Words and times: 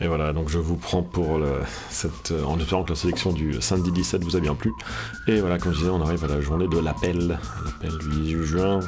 Et 0.00 0.08
voilà, 0.08 0.32
donc 0.32 0.48
je 0.48 0.58
vous 0.58 0.76
prends 0.76 1.02
pour 1.02 1.40
cette, 1.90 2.32
en 2.46 2.58
espérant 2.58 2.84
que 2.84 2.90
la 2.90 2.96
sélection 2.96 3.32
du 3.32 3.60
samedi 3.60 3.92
17 3.92 4.24
vous 4.24 4.36
a 4.36 4.40
bien 4.40 4.54
plu. 4.54 4.72
Et 5.28 5.40
voilà, 5.40 5.58
comme 5.58 5.72
je 5.72 5.78
disais, 5.78 5.90
on 5.90 6.00
arrive 6.00 6.24
à 6.24 6.28
la 6.28 6.40
journée 6.40 6.68
de 6.68 6.78
l'appel, 6.78 7.38
l'appel 7.64 7.98
du 7.98 8.08
18 8.22 8.42
juin. 8.44 8.80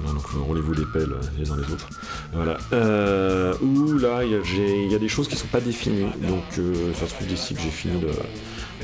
Voilà, 0.00 0.18
donc 0.18 0.26
roulez-vous 0.26 0.74
des 0.74 0.86
pelles 0.92 1.14
les 1.38 1.50
uns 1.50 1.56
les 1.56 1.72
autres. 1.72 1.88
Voilà. 2.32 2.58
Euh, 2.72 3.54
où 3.62 3.92
là, 3.96 4.24
il 4.24 4.32
y, 4.32 4.94
a 4.94 4.98
des 4.98 5.08
choses 5.08 5.28
qui 5.28 5.36
sont 5.36 5.46
pas 5.46 5.60
définies. 5.60 6.10
Donc 6.28 6.42
euh, 6.58 6.92
ça 6.94 7.06
se 7.06 7.14
trouve 7.14 7.28
d'ici 7.28 7.54
que 7.54 7.60
j'ai 7.60 7.70
fini 7.70 8.02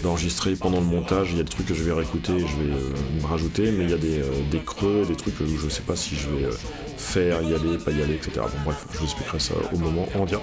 d'enregistrer 0.03 0.55
pendant 0.55 0.79
le 0.79 0.87
montage. 0.87 1.31
Il 1.33 1.39
y 1.39 1.41
a 1.41 1.43
des 1.43 1.51
trucs 1.51 1.67
que 1.67 1.75
je 1.75 1.83
vais 1.83 1.93
réécouter, 1.93 2.39
je 2.39 2.45
vais 2.45 2.73
euh, 2.73 3.21
me 3.21 3.27
rajouter, 3.27 3.73
mais 3.73 3.85
il 3.85 3.91
y 3.91 3.95
a 3.95 3.99
des, 3.99 4.23
des, 4.51 4.61
creux, 4.61 5.05
des 5.07 5.17
trucs 5.17 5.39
où 5.41 5.47
je 5.47 5.69
sais 5.69 5.83
pas 5.83 5.97
si 5.97 6.15
je 6.15 6.29
vais 6.29 6.49
faire, 6.97 7.43
y 7.43 7.55
aller, 7.55 7.77
pas 7.79 7.91
y 7.91 8.03
aller, 8.03 8.15
etc. 8.15 8.33
Bon 8.37 8.63
bref, 8.67 8.87
je 8.93 8.99
vous 8.99 9.05
expliquerai 9.05 9.41
ça 9.41 9.55
au 9.73 9.79
moment 9.79 10.09
en 10.15 10.25
vient. 10.25 10.41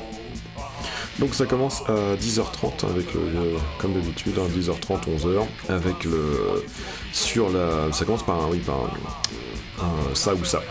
Donc 1.19 1.33
ça 1.33 1.45
commence 1.45 1.81
à 1.87 2.15
10h30 2.15 2.85
avec 2.89 3.13
le, 3.13 3.21
comme 3.79 3.93
d'habitude, 3.93 4.35
10h30, 4.35 4.93
hein, 4.93 4.99
11h, 5.17 5.45
avec 5.69 6.03
le 6.03 6.63
sur 7.11 7.49
la. 7.49 7.91
Ça 7.91 8.05
commence 8.05 8.23
par 8.23 8.43
un 8.43 8.49
oui 8.49 8.59
par 8.59 8.75
un, 8.75 10.15
ça 10.15 10.33
ou 10.35 10.43
ça. 10.43 10.61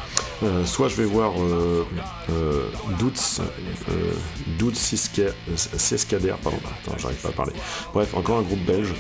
Euh, 0.42 0.64
soit 0.66 0.88
je 0.88 0.96
vais 0.96 1.04
voir 1.04 1.32
euh, 1.40 1.86
euh, 2.30 2.68
Doutz, 2.98 3.40
euh, 3.88 4.12
Sescader, 5.54 6.34
pardon, 6.42 6.58
attends, 6.66 6.98
j'arrive 6.98 7.16
pas 7.18 7.28
à 7.28 7.32
parler. 7.32 7.54
Bref, 7.94 8.12
encore 8.14 8.38
un 8.38 8.42
groupe 8.42 8.64
belge. 8.66 8.92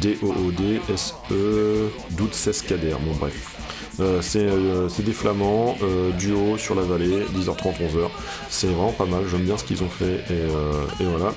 D-O-O-D-S-E, 0.00 1.90
Doutz 2.10 2.34
Sescader, 2.34 2.96
bon 3.00 3.14
bref. 3.20 3.53
Euh, 4.00 4.20
euh, 4.36 4.88
c'est 4.88 5.02
des 5.02 5.12
flamands, 5.12 5.76
euh, 5.82 6.10
duo 6.12 6.58
sur 6.58 6.74
la 6.74 6.82
vallée, 6.82 7.24
10h30, 7.36 7.74
11h. 7.80 8.08
C'est 8.48 8.66
vraiment 8.66 8.92
pas 8.92 9.06
mal, 9.06 9.22
j'aime 9.30 9.42
bien 9.42 9.56
ce 9.56 9.64
qu'ils 9.64 9.82
ont 9.82 9.88
fait 9.88 10.20
et, 10.30 11.04
voilà. 11.04 11.32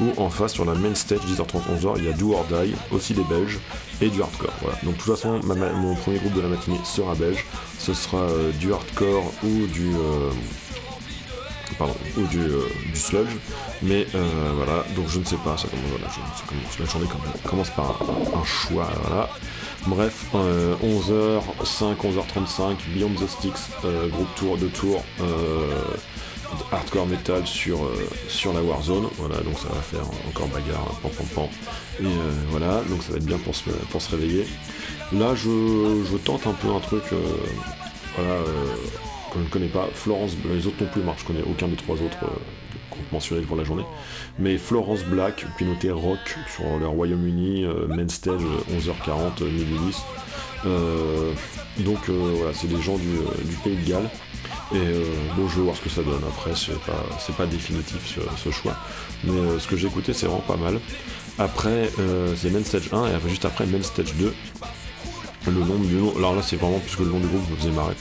Ou 0.00 0.18
en 0.18 0.30
face 0.30 0.54
sur 0.54 0.64
la 0.64 0.72
main 0.74 0.94
stage 0.94 1.20
10h30 1.20 1.78
11h 1.78 1.94
il 1.98 2.04
y 2.06 2.08
a 2.08 2.12
Do 2.12 2.32
or 2.32 2.46
Die, 2.46 2.74
aussi 2.90 3.12
des 3.12 3.24
Belges 3.24 3.58
et 4.00 4.08
du 4.08 4.22
hardcore. 4.22 4.54
Voilà. 4.62 4.78
Donc 4.82 4.94
de 4.94 5.02
toute 5.02 5.14
façon 5.14 5.40
mon 5.44 5.94
premier 5.94 6.18
groupe 6.18 6.32
de 6.32 6.40
la 6.40 6.48
matinée 6.48 6.78
sera 6.84 7.14
belge. 7.14 7.44
Ce 7.78 7.92
sera 7.92 8.26
du 8.58 8.72
hardcore 8.72 9.30
ou 9.44 9.66
du 9.66 9.90
pardon, 11.78 11.94
ou 12.16 12.26
du, 12.26 12.40
sludge. 12.94 13.36
Mais 13.82 14.06
voilà, 14.12 14.84
donc 14.96 15.08
je 15.08 15.18
ne 15.18 15.24
sais 15.24 15.36
pas, 15.36 15.56
ça 15.56 15.68
commence, 15.68 16.78
la 16.78 16.86
journée 16.86 17.06
commence 17.48 17.70
par 17.70 18.00
un, 18.34 18.44
choix, 18.44 18.88
voilà. 19.06 19.28
Bref, 19.86 20.26
11h, 20.34 21.40
5, 21.64 21.96
11h35, 22.04 22.76
Beyond 22.94 23.14
the 23.14 23.26
Sticks, 23.26 23.54
euh, 23.84 24.08
groupe 24.08 24.28
tour 24.36 24.58
de 24.58 24.68
tour, 24.68 25.02
euh, 25.20 25.84
hardcore 26.70 27.06
metal 27.06 27.46
sur, 27.46 27.84
euh, 27.84 28.08
sur 28.28 28.52
la 28.52 28.60
Warzone. 28.60 29.08
Voilà, 29.16 29.36
donc 29.40 29.58
ça 29.58 29.68
va 29.68 29.80
faire 29.80 30.06
encore 30.28 30.48
bagarre, 30.48 30.84
pan 31.02 31.08
pan 31.08 31.24
pan. 31.34 31.50
Et 32.00 32.04
voilà, 32.50 32.82
donc 32.90 33.02
ça 33.02 33.12
va 33.12 33.18
être 33.18 33.24
bien 33.24 33.38
pour 33.38 33.54
se, 33.54 33.70
pour 33.90 34.02
se 34.02 34.10
réveiller. 34.10 34.46
Là, 35.12 35.34
je, 35.34 36.04
je 36.10 36.16
tente 36.18 36.46
un 36.46 36.52
peu 36.52 36.68
un 36.68 36.80
truc, 36.80 37.04
voilà, 38.16 38.36
que 39.30 39.38
je 39.38 39.44
ne 39.44 39.48
connais 39.48 39.68
pas. 39.68 39.88
Florence, 39.94 40.36
les 40.52 40.66
autres 40.66 40.82
non 40.82 40.88
plus, 40.90 41.02
moi 41.02 41.14
je 41.18 41.24
connais 41.24 41.42
aucun 41.42 41.68
des 41.68 41.76
trois 41.76 41.96
autres 41.96 42.18
mentionné 43.12 43.42
pour 43.42 43.56
la 43.56 43.64
journée. 43.64 43.84
Mais 44.38 44.58
Florence 44.58 45.04
Black, 45.04 45.44
puis 45.56 45.64
noté 45.64 45.90
rock 45.90 46.18
sur 46.54 46.78
le 46.78 46.86
Royaume-Uni, 46.86 47.64
euh, 47.64 47.86
main 47.88 48.08
stage 48.08 48.42
11h40, 48.72 49.44
midi 49.44 49.74
10. 50.66 51.84
donc 51.84 51.98
euh, 52.08 52.34
voilà, 52.36 52.54
c'est 52.54 52.68
des 52.68 52.80
gens 52.80 52.96
du, 52.96 53.56
pays 53.64 53.76
de 53.76 53.88
Galles. 53.88 54.10
Et 54.72 54.76
euh, 54.76 55.04
bon, 55.36 55.48
je 55.48 55.56
vais 55.56 55.62
voir 55.62 55.76
ce 55.76 55.82
que 55.82 55.90
ça 55.90 56.02
donne. 56.02 56.22
Après, 56.28 56.52
c'est 56.54 56.78
pas, 56.80 57.34
pas 57.36 57.46
définitif 57.46 58.18
ce, 58.36 58.50
choix. 58.50 58.76
Mais 59.24 59.58
ce 59.58 59.66
que 59.66 59.76
j'ai 59.76 59.88
écouté, 59.88 60.12
c'est 60.12 60.26
vraiment 60.26 60.42
pas 60.42 60.56
mal. 60.56 60.80
Après, 61.38 61.90
c'est 62.36 62.50
Main 62.50 62.64
Stage 62.64 62.90
1 62.92 63.06
et 63.06 63.28
juste 63.28 63.44
après 63.44 63.66
Main 63.66 63.82
Stage 63.82 64.14
2. 64.14 64.34
Le 65.46 65.52
nom 65.52 65.78
du 65.78 65.94
nom, 65.94 66.14
alors 66.16 66.34
là, 66.36 66.42
c'est 66.42 66.56
vraiment 66.56 66.78
puisque 66.80 67.00
le 67.00 67.06
nom 67.06 67.18
du 67.18 67.26
groupe 67.26 67.50
me 67.50 67.56
faisait 67.56 67.70
marrer. 67.70 67.94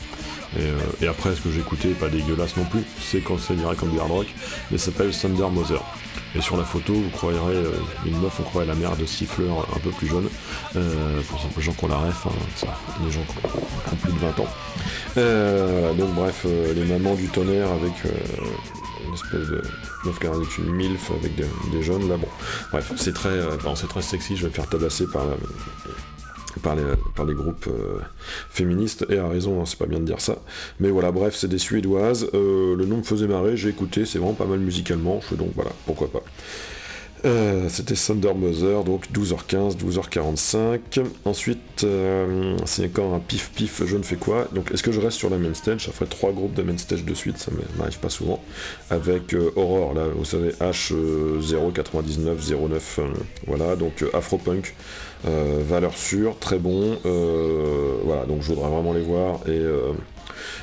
Euh, 0.57 0.79
et, 1.01 1.07
après, 1.07 1.35
ce 1.35 1.41
que 1.41 1.59
écouté, 1.59 1.89
pas 1.89 2.09
dégueulasse 2.09 2.57
non 2.57 2.65
plus, 2.65 2.83
c'est 2.99 3.21
considéré 3.21 3.75
comme 3.75 3.91
du 3.91 3.99
hard 3.99 4.11
rock, 4.11 4.27
mais 4.71 4.77
ça 4.77 4.85
s'appelle 4.85 5.11
Thunder 5.11 5.49
Mother. 5.51 5.83
Et 6.35 6.41
sur 6.41 6.57
la 6.57 6.63
photo, 6.63 6.93
vous 6.93 7.09
croirez 7.09 7.37
euh, 7.55 7.71
une 8.05 8.19
meuf, 8.19 8.39
on 8.39 8.43
croirait 8.43 8.67
la 8.67 8.75
mère 8.75 8.95
de 8.95 9.05
Siffleur 9.05 9.67
un 9.75 9.79
peu 9.79 9.89
plus 9.91 10.07
jeune, 10.07 10.27
euh, 10.75 11.21
pour 11.27 11.39
les 11.55 11.63
gens 11.63 11.71
qui 11.73 11.85
ont 11.85 11.87
la 11.87 11.97
ref, 11.97 12.27
hein, 12.27 12.67
les 13.03 13.11
gens 13.11 13.21
qui 13.21 13.37
ont, 13.45 13.95
plus 13.95 14.13
de 14.13 14.19
20 14.19 14.39
ans. 14.39 15.95
donc 15.95 16.13
bref, 16.13 16.45
les 16.45 16.85
mamans 16.85 17.15
du 17.15 17.27
tonnerre 17.27 17.71
avec 17.71 17.93
une 19.07 19.13
espèce 19.13 19.47
de 19.49 19.63
meuf 20.05 20.19
qui 20.19 20.27
a 20.27 20.31
une 20.59 20.71
milf 20.71 21.11
avec 21.11 21.33
des, 21.35 21.83
jeunes, 21.83 22.07
là 22.07 22.17
bon. 22.17 22.27
Bref, 22.71 22.91
c'est 22.95 23.13
très, 23.13 23.39
c'est 23.75 23.89
très 23.89 24.01
sexy, 24.03 24.35
je 24.35 24.43
vais 24.43 24.49
me 24.49 24.53
faire 24.53 24.67
tabasser 24.67 25.07
par 25.07 25.25
la, 25.25 25.35
par 26.57 26.75
les, 26.75 27.33
groupes 27.33 27.67
euh, 27.67 27.99
féministes, 28.49 29.05
et 29.09 29.17
à 29.17 29.27
raison, 29.27 29.61
hein, 29.61 29.65
c'est 29.65 29.77
pas 29.77 29.85
bien 29.85 29.99
de 29.99 30.05
dire 30.05 30.21
ça. 30.21 30.37
Mais 30.79 30.89
voilà, 30.89 31.11
bref, 31.11 31.35
c'est 31.35 31.47
des 31.47 31.57
Suédoises, 31.57 32.29
euh, 32.33 32.75
le 32.75 32.85
nom 32.85 32.97
me 32.97 33.03
faisait 33.03 33.27
marrer, 33.27 33.57
j'ai 33.57 33.69
écouté, 33.69 34.05
c'est 34.05 34.19
vraiment 34.19 34.33
pas 34.33 34.45
mal 34.45 34.59
musicalement, 34.59 35.21
je 35.29 35.35
donc 35.35 35.51
voilà, 35.55 35.71
pourquoi 35.85 36.11
pas. 36.11 36.23
Euh, 37.25 37.67
c'était 37.67 37.95
Thunder 37.95 38.33
Mother, 38.33 38.85
donc 38.85 39.11
12h15, 39.11 39.75
12h45. 39.75 41.01
Ensuite, 41.25 41.85
c'est 42.65 42.85
encore 42.85 43.13
un 43.13 43.19
pif 43.19 43.51
pif, 43.53 43.83
je 43.85 43.97
ne 43.97 44.03
fais 44.03 44.15
quoi. 44.15 44.47
Donc, 44.53 44.71
est-ce 44.71 44.83
que 44.83 44.93
je 44.93 45.01
reste 45.01 45.17
sur 45.17 45.29
la 45.29 45.37
main 45.37 45.53
stage? 45.53 45.87
Ça 45.87 45.91
ferait 45.91 46.05
trois 46.05 46.31
groupes 46.31 46.53
de 46.53 46.61
main 46.61 46.77
stage 46.77 47.03
de 47.03 47.13
suite, 47.13 47.37
ça 47.37 47.51
m'arrive 47.77 47.99
pas 47.99 48.07
souvent. 48.07 48.41
Avec 48.89 49.35
Aurore, 49.57 49.95
là, 49.95 50.05
vous 50.15 50.23
savez, 50.23 50.51
H09909, 50.61 52.79
voilà, 53.47 53.75
donc 53.75 54.05
Afropunk. 54.13 54.67
Euh, 54.67 54.71
valeur 55.23 55.97
sûre, 55.97 56.37
très 56.39 56.59
bon. 56.59 56.97
Euh, 57.05 57.97
voilà, 58.03 58.25
donc 58.25 58.41
je 58.41 58.47
voudrais 58.47 58.69
vraiment 58.69 58.93
les 58.93 59.01
voir. 59.01 59.39
Et 59.47 59.51
euh, 59.51 59.91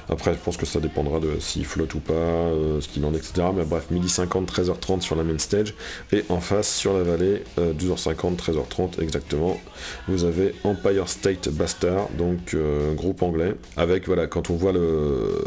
après, 0.08 0.32
je 0.34 0.38
pense 0.38 0.56
que 0.56 0.66
ça 0.66 0.80
dépendra 0.80 1.20
de 1.20 1.38
s'il 1.40 1.64
flotte 1.64 1.94
ou 1.94 2.00
pas, 2.00 2.14
ce 2.80 2.88
qu'il 2.88 3.04
en 3.04 3.12
est, 3.12 3.18
etc. 3.18 3.48
Mais 3.54 3.64
bref, 3.64 3.86
midi 3.90 4.08
50, 4.08 4.50
13h30 4.50 5.00
sur 5.00 5.16
la 5.16 5.24
main 5.24 5.38
stage. 5.38 5.74
Et 6.12 6.24
en 6.28 6.40
face, 6.40 6.74
sur 6.74 6.94
la 6.94 7.02
vallée, 7.02 7.42
12h50, 7.58 8.36
13h30 8.36 9.02
exactement, 9.02 9.58
vous 10.08 10.24
avez 10.24 10.54
Empire 10.64 11.08
State 11.08 11.48
Bastard, 11.50 12.08
donc 12.16 12.56
groupe 12.94 13.22
anglais. 13.22 13.54
Avec, 13.76 14.06
voilà, 14.06 14.26
quand 14.26 14.50
on 14.50 14.56
voit 14.56 14.72
le 14.72 15.46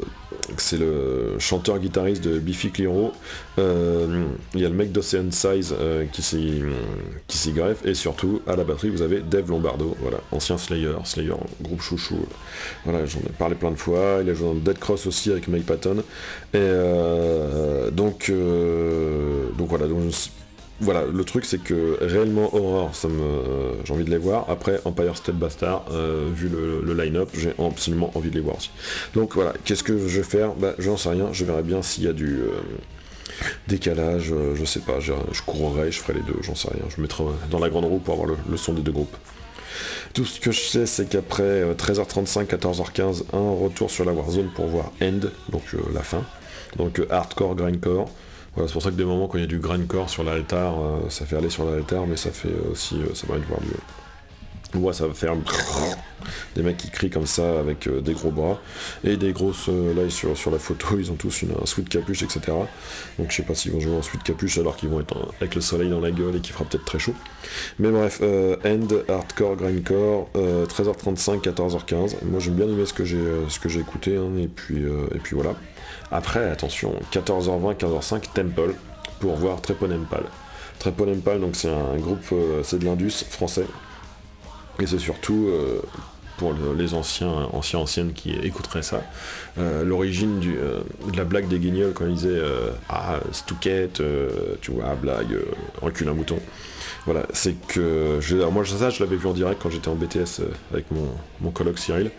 c'est 0.58 0.78
le 0.78 1.36
chanteur-guitariste 1.40 2.24
de 2.24 2.40
Biffy 2.40 2.72
Clyro. 2.72 3.14
Euh, 3.58 4.26
il 4.54 4.62
y 4.62 4.66
a 4.66 4.70
le 4.70 4.76
mec 4.76 4.92
d'Ocean 4.92 5.32
Size 5.32 5.74
euh, 5.80 6.06
qui 6.12 6.22
s'y 6.22 7.52
greffe. 7.52 7.86
Et 7.86 7.94
surtout, 7.94 8.42
à 8.48 8.56
la 8.56 8.64
batterie, 8.64 8.90
vous 8.90 9.02
avez 9.02 9.20
Dave 9.22 9.50
Lombardo, 9.50 9.96
voilà, 10.02 10.18
ancien 10.32 10.58
Slayer, 10.58 10.96
Slayer, 11.04 11.34
groupe 11.62 11.82
chouchou. 11.82 12.26
Voilà, 12.86 13.06
j'en 13.06 13.20
ai 13.20 13.32
parlé 13.38 13.56
plein 13.56 13.72
de 13.72 13.78
fois. 13.78 14.20
Il 14.22 14.30
a 14.30 14.34
joué 14.34 14.48
dans 14.48 14.56
Dead 14.56 14.80
Cross 14.80 15.08
aussi 15.08 15.32
avec 15.32 15.48
Mike 15.48 15.66
Patton. 15.66 15.98
Et 16.54 16.58
euh, 16.58 17.92
donc, 17.92 18.32
donc 19.58 19.70
voilà, 19.70 19.88
donc 19.88 20.12
voilà, 20.82 21.04
le 21.06 21.24
truc 21.26 21.46
c'est 21.46 21.62
que 21.62 21.98
réellement 22.02 22.50
me, 22.54 23.84
j'ai 23.84 23.94
envie 23.94 24.06
de 24.06 24.10
les 24.10 24.18
voir. 24.18 24.46
Après 24.50 24.80
Empire 24.86 25.18
State 25.18 25.36
Bastard, 25.36 25.86
euh, 25.92 26.30
vu 26.34 26.50
le, 26.50 26.94
line-up, 26.94 27.30
j'ai 27.34 27.54
absolument 27.60 28.12
envie 28.16 28.30
de 28.30 28.36
les 28.36 28.42
voir 28.42 28.58
aussi. 28.58 28.72
Donc 29.14 29.36
voilà, 29.36 29.54
qu'est-ce 29.66 29.84
que 29.84 30.08
je 30.08 30.18
vais 30.18 30.24
faire? 30.24 30.54
Bah, 30.54 30.74
j'en 30.80 30.96
sais 30.96 31.10
rien. 31.10 31.30
Je 31.34 31.44
verrai 31.44 31.64
bien 31.64 31.82
s'il 31.82 32.06
y 32.06 32.08
a 32.08 32.14
du 32.14 32.40
euh, 32.40 32.62
décalage. 33.68 34.32
Euh, 34.32 34.56
je 34.56 34.64
sais 34.64 34.80
pas. 34.80 35.00
Je, 35.00 35.14
courrai, 35.46 35.92
je 35.92 36.00
ferai 36.00 36.14
les 36.14 36.22
deux. 36.22 36.38
J'en 36.42 36.56
sais 36.56 36.70
rien. 36.70 36.84
Je 36.90 36.98
me 36.98 37.04
mettrai 37.04 37.26
dans 37.52 37.60
la 37.60 37.70
grande 37.70 37.86
roue 37.86 38.00
pour 38.00 38.14
avoir 38.14 38.28
le, 38.28 38.58
son 38.58 38.74
des 38.74 38.82
deux 38.82 38.94
groupes. 38.94 39.16
Tout 40.14 40.26
ce 40.26 40.40
que 40.40 40.52
je 40.52 40.62
sais, 40.62 40.86
c'est 40.86 41.08
qu'après 41.08 41.74
13h35, 41.74 42.46
14h15, 42.48 43.24
un 43.34 43.64
retour 43.64 43.92
sur 43.92 44.06
la 44.06 44.12
Warzone 44.12 44.50
pour 44.56 44.68
voir 44.68 44.92
End, 45.02 45.20
donc 45.50 45.64
la 45.94 46.02
fin. 46.02 46.24
Donc 46.78 47.02
hardcore, 47.10 47.56
grindcore 47.56 48.10
c'est 48.68 48.74
pour 48.74 48.82
ça 48.82 48.90
que 48.92 48.96
des 48.96 49.06
moments 49.06 49.28
quand 49.28 49.38
il 49.38 49.42
y 49.42 49.46
a 49.46 49.48
du 49.48 49.60
grindcore 49.60 50.10
sur 50.10 50.24
l'altar, 50.24 50.80
euh, 50.80 51.10
ça 51.10 51.26
fait 51.26 51.38
aller 51.38 51.50
sur 51.50 51.66
l'altar, 51.66 52.06
mais 52.08 52.18
ça 52.18 52.32
fait 52.32 52.54
aussi, 52.72 52.96
euh, 52.96 53.14
ça 53.14 53.28
permet 53.28 53.42
de 53.42 53.48
voir 53.48 53.62
du. 53.62 53.70
Ouais, 54.78 54.94
ça 54.94 55.08
va 55.08 55.16
faire 55.16 55.34
des 56.56 56.62
mecs 56.62 56.78
qui 56.78 56.92
crient 56.92 57.10
comme 57.10 57.26
ça 57.26 57.60
avec 57.60 57.88
euh, 57.88 58.02
des 58.02 58.14
gros 58.14 58.30
bras 58.30 58.62
et 59.04 59.18
des 59.18 59.32
grosses. 59.32 59.68
là, 59.68 60.08
sur, 60.12 60.38
sur 60.38 60.52
la 60.52 60.60
photo, 60.60 61.00
ils 61.00 61.10
ont 61.12 61.16
tous 61.16 61.42
une, 61.42 61.54
un 61.60 61.66
sweat 61.66 61.90
capuche, 61.90 62.22
etc. 62.22 62.42
Donc, 63.18 63.32
je 63.32 63.38
sais 63.38 63.44
pas 63.44 63.56
s'ils 63.56 63.72
vont 63.72 63.80
jouer 63.80 63.96
en 63.96 64.04
sweat 64.04 64.22
capuche 64.22 64.60
alors 64.60 64.76
qu'ils 64.76 64.90
vont 64.90 65.00
être 65.00 65.18
avec 65.42 65.56
le 65.56 65.62
soleil 65.62 65.90
dans 65.90 66.00
la 66.00 66.12
gueule 66.12 66.36
et 66.36 66.40
qu'il 66.40 66.54
fera 66.54 66.66
peut-être 66.66 66.86
très 66.86 67.00
chaud. 67.00 67.16
Mais 67.80 67.90
bref, 67.90 68.22
end, 68.22 69.12
hardcore, 69.12 69.56
grindcore, 69.56 70.30
13h35, 70.36 71.42
14h15. 71.42 72.18
Moi, 72.26 72.40
j'aime 72.40 72.54
bien 72.54 72.68
aimer 72.68 72.86
ce 72.86 72.94
que 72.94 73.06
j'ai 73.06 73.26
ce 73.48 73.60
que 73.60 73.70
j'ai 73.70 73.80
écouté, 73.80 74.18
hein, 74.18 74.38
et 74.38 74.48
puis 74.48 74.84
et 74.84 75.18
puis 75.18 75.36
voilà. 75.36 75.56
Après, 76.12 76.50
attention, 76.50 76.96
14h20, 77.12 77.78
15h05, 77.78 78.22
Temple, 78.34 78.74
pour 79.20 79.36
voir 79.36 79.62
Treponempal. 79.62 80.24
Treponempal, 80.80 81.40
donc 81.40 81.56
c'est 81.56 81.70
un 81.70 81.98
groupe, 81.98 82.24
euh, 82.32 82.62
c'est 82.64 82.80
de 82.80 82.86
l'Indus 82.86 83.26
français. 83.30 83.66
Et 84.80 84.88
c'est 84.88 84.98
surtout, 85.00 85.48
euh, 85.50 85.82
pour 86.38 86.54
les 86.78 86.94
anciens, 86.94 87.50
anciens, 87.52 87.80
anciennes 87.80 88.14
qui 88.14 88.32
écouteraient 88.32 88.82
ça. 88.82 89.04
L'origine 89.58 90.40
de 90.40 91.18
la 91.18 91.26
blague 91.26 91.50
des 91.50 91.60
guignols 91.60 91.92
quand 91.94 92.06
ils 92.06 92.14
disaient 92.14 92.42
Ah, 92.88 93.20
Stouquette, 93.34 94.02
tu 94.62 94.72
vois, 94.72 94.96
blague, 94.96 95.38
recule 95.82 96.08
un 96.08 96.14
mouton. 96.14 96.40
Voilà, 97.06 97.26
c'est 97.34 97.56
que 97.68 98.20
moi 98.52 98.64
ça 98.66 98.90
je 98.90 99.04
l'avais 99.04 99.18
vu 99.18 99.28
en 99.28 99.34
direct 99.34 99.60
quand 99.62 99.70
j'étais 99.70 99.90
en 99.90 99.96
BTS 99.96 100.42
avec 100.72 100.90
mon, 100.92 101.10
mon 101.42 101.52
coloc 101.52 101.78
Cyril. 101.78 102.10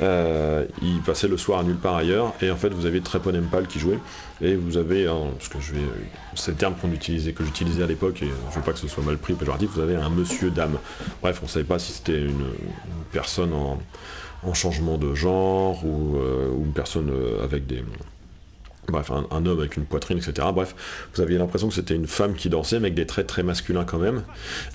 Euh, 0.00 0.64
il 0.80 1.00
passait 1.00 1.28
le 1.28 1.36
soir 1.36 1.60
à 1.60 1.62
nulle 1.64 1.76
part 1.76 1.96
ailleurs, 1.96 2.32
et 2.40 2.50
en 2.50 2.56
fait 2.56 2.68
vous 2.68 2.86
avez 2.86 3.00
Trepon 3.00 3.34
Empal 3.34 3.66
qui 3.66 3.78
jouait, 3.78 3.98
et 4.40 4.54
vous 4.54 4.76
avez, 4.76 5.06
parce 5.06 5.48
que 5.48 5.60
je 5.60 5.72
vais, 5.72 5.80
c'est 6.34 6.52
le 6.52 6.56
terme 6.56 6.74
qu'on 6.80 6.92
utilisait, 6.92 7.32
que 7.32 7.44
j'utilisais 7.44 7.82
à 7.82 7.86
l'époque, 7.86 8.22
et 8.22 8.28
je 8.50 8.56
veux 8.56 8.64
pas 8.64 8.72
que 8.72 8.78
ce 8.78 8.86
soit 8.86 9.02
mal 9.02 9.18
pris 9.18 9.34
péjoratif, 9.34 9.70
vous 9.74 9.80
avez 9.80 9.96
un 9.96 10.10
monsieur 10.10 10.50
dame. 10.50 10.78
Bref, 11.20 11.40
on 11.42 11.48
savait 11.48 11.64
pas 11.64 11.78
si 11.78 11.92
c'était 11.92 12.20
une, 12.20 12.46
personne 13.12 13.52
en, 13.52 13.78
changement 14.54 14.98
de 14.98 15.14
genre 15.14 15.84
ou, 15.84 16.16
euh, 16.16 16.54
une 16.56 16.72
personne 16.72 17.10
euh, 17.10 17.42
avec 17.42 17.66
des 17.66 17.82
bref, 18.92 19.10
un, 19.10 19.46
homme 19.46 19.58
avec 19.58 19.76
une 19.76 19.84
poitrine, 19.84 20.18
etc. 20.18 20.48
Bref, 20.54 20.74
vous 21.14 21.22
aviez 21.22 21.38
l'impression 21.38 21.68
que 21.68 21.74
c'était 21.74 21.94
une 21.94 22.06
femme 22.06 22.34
qui 22.34 22.48
dansait, 22.48 22.78
mais 22.80 22.86
avec 22.86 22.94
des 22.94 23.06
traits 23.06 23.26
très 23.26 23.42
masculins 23.42 23.84
quand 23.84 23.98
même. 23.98 24.22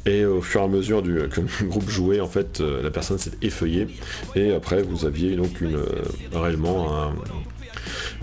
Et 0.05 0.25
au 0.25 0.41
fur 0.41 0.61
et 0.61 0.63
à 0.63 0.67
mesure 0.67 1.03
que 1.03 1.41
le 1.41 1.47
groupe 1.67 1.89
jouait, 1.89 2.19
en 2.19 2.27
fait, 2.27 2.61
euh, 2.61 2.81
la 2.81 2.91
personne 2.91 3.17
s'est 3.17 3.31
effeuillée. 3.41 3.87
Et 4.35 4.53
après, 4.53 4.81
vous 4.81 5.05
aviez 5.05 5.35
donc 5.35 5.61
euh, 5.61 5.85
réellement 6.33 6.93
un, 6.95 7.13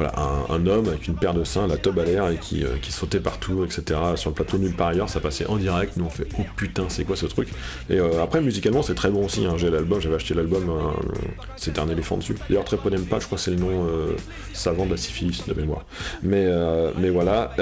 voilà, 0.00 0.14
un, 0.48 0.66
homme 0.66 0.88
avec 0.88 1.08
une 1.08 1.14
paire 1.14 1.34
de 1.34 1.44
seins, 1.44 1.66
la 1.66 1.76
tobe 1.76 1.98
à 1.98 2.06
l'air 2.06 2.30
et 2.30 2.36
qui, 2.36 2.64
euh, 2.64 2.78
qui, 2.80 2.90
sautait 2.90 3.20
partout, 3.20 3.66
etc. 3.66 4.00
Sur 4.16 4.30
le 4.30 4.34
plateau 4.34 4.56
nulle 4.56 4.74
part 4.74 4.88
ailleurs, 4.88 5.10
ça 5.10 5.20
passait 5.20 5.44
en 5.44 5.56
direct. 5.56 5.98
Nous 5.98 6.06
on 6.06 6.08
fait 6.08 6.26
oh 6.38 6.42
putain, 6.56 6.84
c'est 6.88 7.04
quoi 7.04 7.16
ce 7.16 7.26
truc? 7.26 7.48
Et 7.90 7.98
euh, 7.98 8.22
après, 8.22 8.40
musicalement, 8.40 8.82
c'est 8.82 8.94
très 8.94 9.10
bon 9.10 9.26
aussi. 9.26 9.44
Hein. 9.44 9.56
J'ai 9.58 9.68
l'album, 9.68 10.00
j'avais 10.00 10.14
acheté 10.14 10.32
l'album, 10.32 10.70
euh, 10.70 11.02
c'était 11.56 11.80
un 11.80 11.88
éléphant 11.90 12.16
dessus. 12.16 12.34
D'ailleurs, 12.48 12.64
très 12.64 12.78
pas, 12.78 12.88
je 12.88 13.26
crois 13.26 13.36
que 13.36 13.44
c'est 13.44 13.50
le 13.50 13.58
nom 13.58 13.86
savant 14.54 14.86
de 14.86 14.92
la 14.92 14.96
syphilis 14.96 15.42
de 15.46 15.52
mémoire. 15.52 15.84
Mais, 16.22 16.46
mais 16.98 17.10
voilà, 17.10 17.54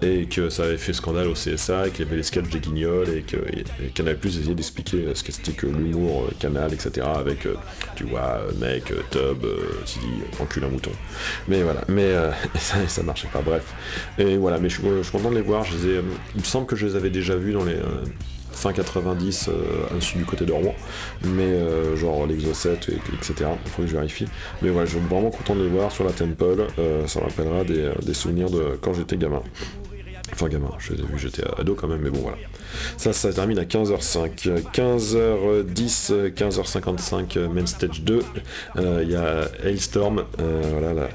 et 0.00 0.26
que 0.26 0.48
ça 0.48 0.64
avait 0.64 0.78
fait 0.78 0.94
scandale 0.94 1.28
au 1.28 1.34
CSA, 1.34 1.88
et 1.88 1.90
qu'il 1.90 2.06
y 2.06 2.08
avait 2.08 2.16
les 2.16 2.22
sketchs 2.22 2.48
des 2.48 2.60
guignols, 2.60 3.10
et 3.10 3.20
que 3.20 3.36
Canal 3.92 4.16
Plus 4.16 4.38
essayait 4.38 4.54
d'expliquer 4.54 5.14
ce 5.14 5.22
que 5.22 5.32
c'était 5.32 5.52
que 5.52 5.66
l'humour 5.66 6.28
Canal, 6.38 6.72
etc. 6.72 7.06
Avec, 7.14 7.46
tu 7.96 8.04
vois, 8.04 8.40
mec, 8.58 8.84
tub, 9.10 9.44
Sidi, 9.84 10.06
encule 10.40 10.64
un 10.64 10.68
mouton. 10.68 10.92
Mais 11.50 11.64
voilà, 11.64 11.80
mais 11.88 12.04
euh, 12.04 12.30
ça, 12.86 13.02
marchait 13.02 13.26
pas, 13.26 13.40
bref. 13.40 13.74
Et 14.18 14.36
voilà, 14.36 14.60
mais 14.60 14.68
je, 14.68 14.76
suis 15.02 15.10
content 15.10 15.30
de 15.30 15.34
les 15.34 15.42
voir. 15.42 15.64
Je 15.64 15.76
les 15.76 15.94
ai, 15.94 16.00
il 16.36 16.40
me 16.40 16.44
semble 16.44 16.66
que 16.66 16.76
je 16.76 16.86
les 16.86 16.94
avais 16.94 17.10
déjà 17.10 17.34
vus 17.34 17.52
dans 17.52 17.64
les 17.64 17.74
euh, 17.74 18.04
fin 18.52 18.72
90 18.72 19.48
euh, 19.48 19.98
du 20.16 20.24
côté 20.24 20.44
de 20.44 20.52
Rouen, 20.52 20.76
mais 21.24 21.42
euh, 21.42 21.96
genre 21.96 22.24
l'Exo7, 22.28 22.92
etc. 23.14 23.50
Il 23.64 23.70
faut 23.72 23.82
que 23.82 23.88
je 23.88 23.96
vérifie. 23.96 24.26
Mais 24.62 24.68
voilà, 24.68 24.86
je 24.86 24.96
suis 24.96 25.00
vraiment 25.08 25.30
content 25.30 25.56
de 25.56 25.62
les 25.62 25.68
voir 25.68 25.90
sur 25.90 26.04
la 26.04 26.12
Temple. 26.12 26.66
ça 27.06 27.18
me 27.18 27.24
rappellera 27.24 27.64
des 27.64 28.14
souvenirs 28.14 28.48
de 28.48 28.78
quand 28.80 28.94
j'étais 28.94 29.16
gamin. 29.16 29.42
Enfin 30.32 30.48
gamin, 30.48 30.70
je 30.78 30.92
les 30.92 31.00
ai 31.00 31.04
vus, 31.04 31.18
j'étais 31.18 31.42
ado 31.58 31.74
quand 31.74 31.88
même, 31.88 32.00
mais 32.02 32.10
bon 32.10 32.20
voilà. 32.20 32.36
Ça, 32.96 33.12
ça 33.12 33.32
termine 33.32 33.58
à 33.58 33.64
15h05. 33.64 34.70
15h10, 34.72 36.32
15h55, 36.34 37.38
Main 37.48 37.66
Stage 37.66 38.02
2. 38.02 38.22
Euh, 38.76 39.00
il 39.02 39.10
y 39.10 39.16
a 39.16 39.48
Hailstorm, 39.64 40.24
euh, 40.40 40.62
voilà, 40.72 41.08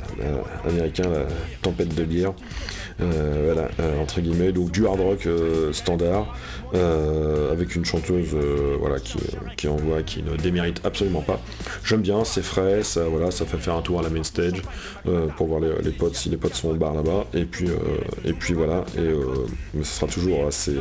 l'américain, 0.65 1.09
la, 1.09 1.25
tempête 1.61 1.93
de 1.93 2.03
guerre. 2.03 2.33
Euh, 3.01 3.51
voilà, 3.53 4.01
entre 4.01 4.21
guillemets, 4.21 4.51
donc 4.53 4.71
du 4.71 4.85
hard 4.85 5.01
rock 5.01 5.27
standard, 5.73 6.33
avec 7.51 7.75
une 7.75 7.85
chanteuse 7.85 8.35
voilà, 8.79 8.99
qui, 8.99 9.17
qui, 9.57 9.67
envoie, 9.67 10.03
qui 10.03 10.23
ne 10.23 10.35
démérite 10.35 10.81
absolument 10.83 11.21
pas. 11.21 11.39
J'aime 11.83 12.01
bien, 12.01 12.23
c'est 12.23 12.43
frais, 12.43 12.83
ça, 12.83 13.03
voilà, 13.03 13.31
ça 13.31 13.45
fait 13.45 13.57
faire 13.57 13.75
un 13.75 13.81
tour 13.81 13.99
à 13.99 14.03
la 14.03 14.09
main 14.09 14.23
stage 14.23 14.61
pour 15.37 15.47
voir 15.47 15.61
les, 15.61 15.91
potes, 15.91 16.15
si 16.15 16.29
les 16.29 16.37
potes 16.37 16.55
sont 16.55 16.69
au 16.69 16.75
bar 16.75 16.93
là-bas, 16.93 17.25
et 17.33 17.45
puis, 17.45 17.69
et 18.23 18.33
puis 18.33 18.53
voilà, 18.53 18.83
et, 18.97 19.13
mais 19.73 19.83
ce 19.83 19.99
sera 19.99 20.07
toujours 20.07 20.47
assez 20.47 20.75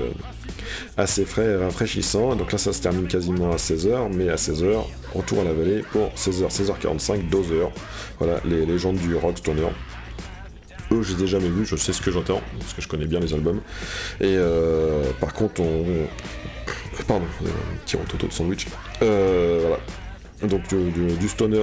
assez 0.97 1.25
frais 1.25 1.47
et 1.47 1.57
rafraîchissant. 1.57 2.37
Donc 2.37 2.53
là, 2.53 2.59
ça 2.59 2.73
se 2.73 2.83
termine 2.83 3.07
quasiment 3.07 3.53
à 3.53 3.57
16h, 3.57 4.13
mais 4.13 4.29
à 4.29 4.37
16h, 4.37 4.85
retour 5.15 5.41
à 5.41 5.45
la 5.45 5.53
vallée 5.53 5.83
pour 5.93 6.09
16h, 6.15 6.51
16h45, 6.51 7.29
2h. 7.31 7.71
Voilà, 8.19 8.41
les 8.45 8.67
légendes 8.67 8.97
du 8.97 9.15
rock 9.17 9.39
stoner. 9.39 9.69
Eux, 10.95 11.03
je 11.03 11.17
les 11.17 11.25
ai 11.25 11.27
jamais 11.27 11.49
vus, 11.49 11.67
je 11.67 11.77
sais 11.77 11.93
ce 11.93 12.01
que 12.01 12.11
j'entends, 12.11 12.41
parce 12.59 12.73
que 12.73 12.83
je 12.83 12.89
connais 12.89 13.07
bien 13.07 13.21
les 13.21 13.35
albums. 13.35 13.61
Et 14.21 14.37
euh, 14.37 15.03
par 15.21 15.33
contre, 15.33 15.61
on. 15.61 15.85
Pardon, 17.09 17.27
euh, 17.43 17.49
petit 17.85 17.97
toto 17.97 18.27
de 18.27 18.33
sandwich. 18.33 18.67
Euh, 19.03 19.65
voilà. 19.67 19.79
Donc 20.49 20.63
du, 20.69 21.29
stoner 21.29 21.63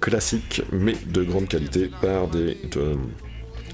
classique, 0.00 0.62
mais 0.72 0.96
de 1.06 1.22
grande 1.22 1.48
qualité, 1.48 1.90
par 2.00 2.28
des. 2.28 2.56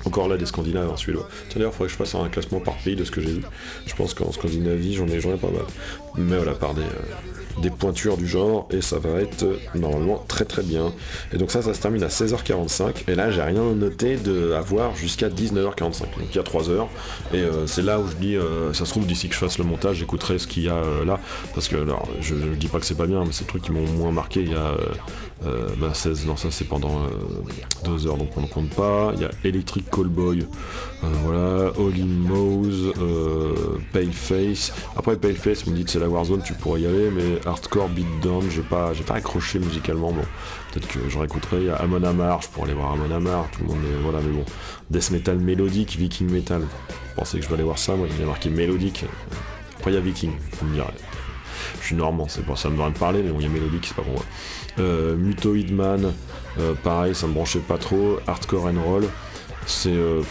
Encore 0.05 0.29
là, 0.29 0.37
des 0.37 0.47
Scandinaves 0.47 0.91
en 0.91 0.97
Suédois. 0.97 1.29
Tiens, 1.49 1.61
d'ailleurs, 1.61 1.73
il 1.73 1.77
faudrait 1.77 1.87
que 1.87 1.93
je 1.93 1.97
fasse 1.97 2.15
un 2.17 2.29
classement 2.29 2.59
par 2.59 2.77
pays 2.79 2.97
de 2.97 3.05
ce 3.05 3.13
que 3.13 3.21
j'ai 3.21 3.31
vu. 3.31 3.43
Je 3.87 3.95
pense 3.95 4.15
qu'en 4.15 4.33
Scandinavie, 4.33 4.95
j'en 4.95 5.07
ai, 5.07 5.19
ai 5.19 5.37
pas 5.37 5.51
mal. 5.51 5.63
Mais 6.17 6.37
voilà, 6.37 6.53
par 6.53 6.75
des, 6.75 6.83
euh, 6.83 7.61
des 7.61 7.71
pointures 7.71 8.17
du 8.17 8.27
genre, 8.27 8.69
et 8.71 8.83
ça 8.83 8.99
va 8.99 9.21
être 9.21 9.45
euh, 9.45 9.59
normalement 9.75 10.25
très 10.29 10.45
très 10.45 10.63
bien. 10.63 10.93
Et 11.33 11.39
donc 11.39 11.51
ça, 11.51 11.63
ça 11.63 11.75
se 11.75 11.81
termine 11.81 12.03
à 12.03 12.09
16h45. 12.09 13.05
Et 13.09 13.15
là, 13.15 13.31
j'ai 13.31 13.43
rien 13.43 13.63
noté 13.75 14.17
de 14.17 14.53
avoir 14.53 14.95
jusqu'à 14.95 15.29
19h45. 15.29 16.01
Donc 16.01 16.27
il 16.31 16.37
y 16.37 16.39
a 16.39 16.43
3 16.43 16.71
heures. 16.71 16.89
Et 17.33 17.39
euh, 17.39 17.67
c'est 17.67 17.83
là 17.83 17.99
où 17.99 18.09
je 18.09 18.17
dis, 18.17 18.37
ça 18.73 18.85
se 18.85 18.91
trouve, 18.91 19.07
d'ici 19.07 19.29
que 19.29 19.35
je 19.35 19.39
fasse 19.41 19.59
le 19.59 19.65
montage, 19.65 19.97
j'écouterai 19.97 20.39
ce 20.39 20.47
qu'il 20.47 20.65
y 20.65 20.69
a 20.69 20.83
là. 21.07 21.19
Parce 21.55 21.69
que, 21.69 21.77
je, 22.21 22.35
je, 22.35 22.49
dis 22.55 22.69
pas 22.69 22.79
que 22.79 22.87
c'est 22.87 22.97
pas 22.97 23.07
bien, 23.07 23.25
mais 23.25 23.33
c'est 23.33 23.45
le 23.45 23.49
truc 23.49 23.63
qui 23.63 23.73
m'ont 23.73 23.87
moins 23.87 24.13
marqué. 24.13 24.41
Il 24.41 24.51
y 24.53 24.55
a 24.55 24.75
bah 25.79 25.93
16, 25.93 26.27
non 26.27 26.37
ça 26.37 26.51
c'est 26.51 26.67
pendant 26.67 27.01
2 27.85 27.91
euh, 27.91 28.09
heures 28.09 28.17
donc 28.17 28.37
on 28.37 28.43
ne 28.43 28.47
compte 28.47 28.71
pas. 28.71 29.13
Il 29.15 29.23
y 29.23 29.25
a 29.25 29.31
Electric 29.45 29.91
Callboy, 29.91 30.47
voilà, 31.03 31.73
Holy 31.77 32.05
Mouse, 32.05 32.93
euh, 32.99 33.79
Paleface. 33.93 34.73
Après 34.97 35.17
Paleface, 35.17 35.65
vous 35.65 35.73
me 35.73 35.77
dites 35.77 35.91
c'est 35.91 35.99
la 35.99 36.09
Warzone, 36.09 36.43
tu 36.43 36.53
pourrais 36.55 36.83
y 36.83 36.87
aller, 36.87 37.11
mais 37.11 37.47
Hardcore 37.47 37.89
Beatdown, 37.89 38.49
j'ai 38.51 38.63
pas, 38.63 38.93
j'ai 38.95 39.03
pas 39.03 39.15
accroché 39.15 39.59
musicalement. 39.59 40.13
Bon, 40.13 40.23
peut-être 40.73 40.89
que 40.89 40.99
je 41.09 41.19
réécouterai. 41.19 41.57
Il 41.59 41.67
y 41.67 41.71
a 41.71 41.77
Amon 41.77 42.03
Amar, 42.05 42.43
je 42.43 42.49
pourrais 42.49 42.71
aller 42.71 42.79
voir 42.79 42.93
Amon 42.93 43.15
Amar, 43.15 43.49
tout 43.51 43.63
le 43.63 43.69
monde 43.69 43.79
est, 43.85 44.03
voilà, 44.03 44.19
mais 44.21 44.33
bon. 44.33 44.45
Death 44.91 45.11
Metal 45.11 45.39
mélodique, 45.39 45.97
Viking 45.97 46.31
Metal. 46.31 46.63
Je 47.11 47.15
pensais 47.15 47.39
que 47.39 47.45
je 47.45 47.49
vais 47.49 47.55
aller 47.55 47.65
voir 47.65 47.79
ça, 47.79 47.97
moi 47.97 48.07
il 48.09 48.21
y 48.21 48.23
a 48.23 48.27
marqué 48.27 48.49
mélodique. 48.49 49.05
Après 49.79 49.91
il 49.91 49.95
y 49.95 49.99
a 49.99 50.01
Viking, 50.01 50.31
vous 50.61 50.67
me 50.67 50.75
direz. 50.75 50.87
Je 51.81 51.87
suis 51.87 51.97
normand, 51.97 52.27
c'est 52.29 52.45
pour 52.45 52.59
ça 52.59 52.71
me 52.71 52.77
de 52.77 52.99
parler, 52.99 53.23
mais 53.23 53.31
bon, 53.31 53.41
il 53.41 53.47
y 53.47 53.49
a 53.49 53.53
mélodique, 53.53 53.87
c'est 53.87 53.97
pas 53.97 54.03
pour 54.03 54.13
moi. 54.13 54.25
Euh, 54.79 55.17
Mutoidman, 55.17 56.13
euh, 56.59 56.75
pareil, 56.83 57.15
ça 57.15 57.27
me 57.27 57.33
branchait 57.33 57.59
pas 57.59 57.79
trop. 57.79 58.19
Hardcore 58.27 58.67
and 58.67 58.81
Roll, 58.85 59.05
c'est. 59.67 59.91
Euh, 59.91 60.23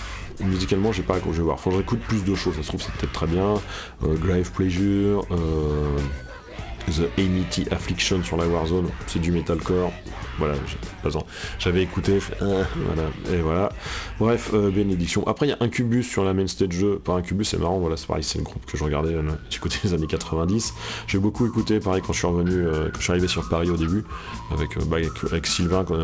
musicalement, 0.43 0.91
j'ai 0.91 1.03
pas 1.03 1.15
à 1.15 1.19
je 1.31 1.41
voir. 1.41 1.59
Faut 1.59 1.69
que 1.69 1.77
j'écoute 1.77 1.99
plus 1.99 2.23
de 2.23 2.35
choses, 2.35 2.55
ça 2.55 2.63
se 2.63 2.67
trouve, 2.67 2.81
c'est 2.81 2.93
peut-être 2.93 3.13
très 3.13 3.27
bien. 3.27 3.56
Grave 4.01 4.51
Pleasure, 4.51 5.25
The 6.87 7.19
Amity 7.19 7.68
Affliction 7.71 8.23
sur 8.23 8.37
la 8.37 8.47
Warzone, 8.47 8.89
c'est 9.07 9.19
du 9.19 9.31
metalcore. 9.31 9.92
Voilà, 10.37 10.56
j'avais 11.59 11.83
écouté, 11.83 12.19
euh, 12.42 12.63
voilà, 12.87 13.09
et 13.31 13.42
voilà. 13.42 13.69
Bref, 14.18 14.51
euh, 14.54 14.71
bénédiction. 14.71 15.27
Après, 15.27 15.45
il 15.45 15.49
y 15.49 15.54
a 15.54 15.57
Incubus 15.59 16.04
sur 16.04 16.23
la 16.23 16.33
main 16.33 16.47
stage 16.47 16.71
jeu. 16.71 16.99
Par 17.04 17.16
Incubus, 17.16 17.49
c'est 17.49 17.59
marrant, 17.59 17.77
voilà, 17.80 17.95
c'est 17.97 18.07
pareil, 18.07 18.23
c'est 18.23 18.39
une 18.39 18.45
groupe 18.45 18.66
que 18.66 18.75
je 18.77 18.83
regardais, 18.83 19.13
euh, 19.13 19.23
j'écoutais 19.49 19.77
les 19.83 19.94
années 19.94 20.07
90. 20.07 20.73
J'ai 21.07 21.19
beaucoup 21.19 21.45
écouté, 21.45 21.80
pareil, 21.80 22.01
quand 22.06 22.13
je 22.13 22.19
suis 22.19 22.27
revenu, 22.27 22.66
quand 22.66 22.97
je 22.97 23.04
suis 23.04 23.11
arrivé 23.11 23.27
sur 23.27 23.47
Paris 23.49 23.69
au 23.69 23.77
début, 23.77 24.04
avec, 24.51 24.77
bah, 24.87 24.97
avec, 25.31 25.47
Sylvain, 25.47 25.83
quand, 25.83 25.99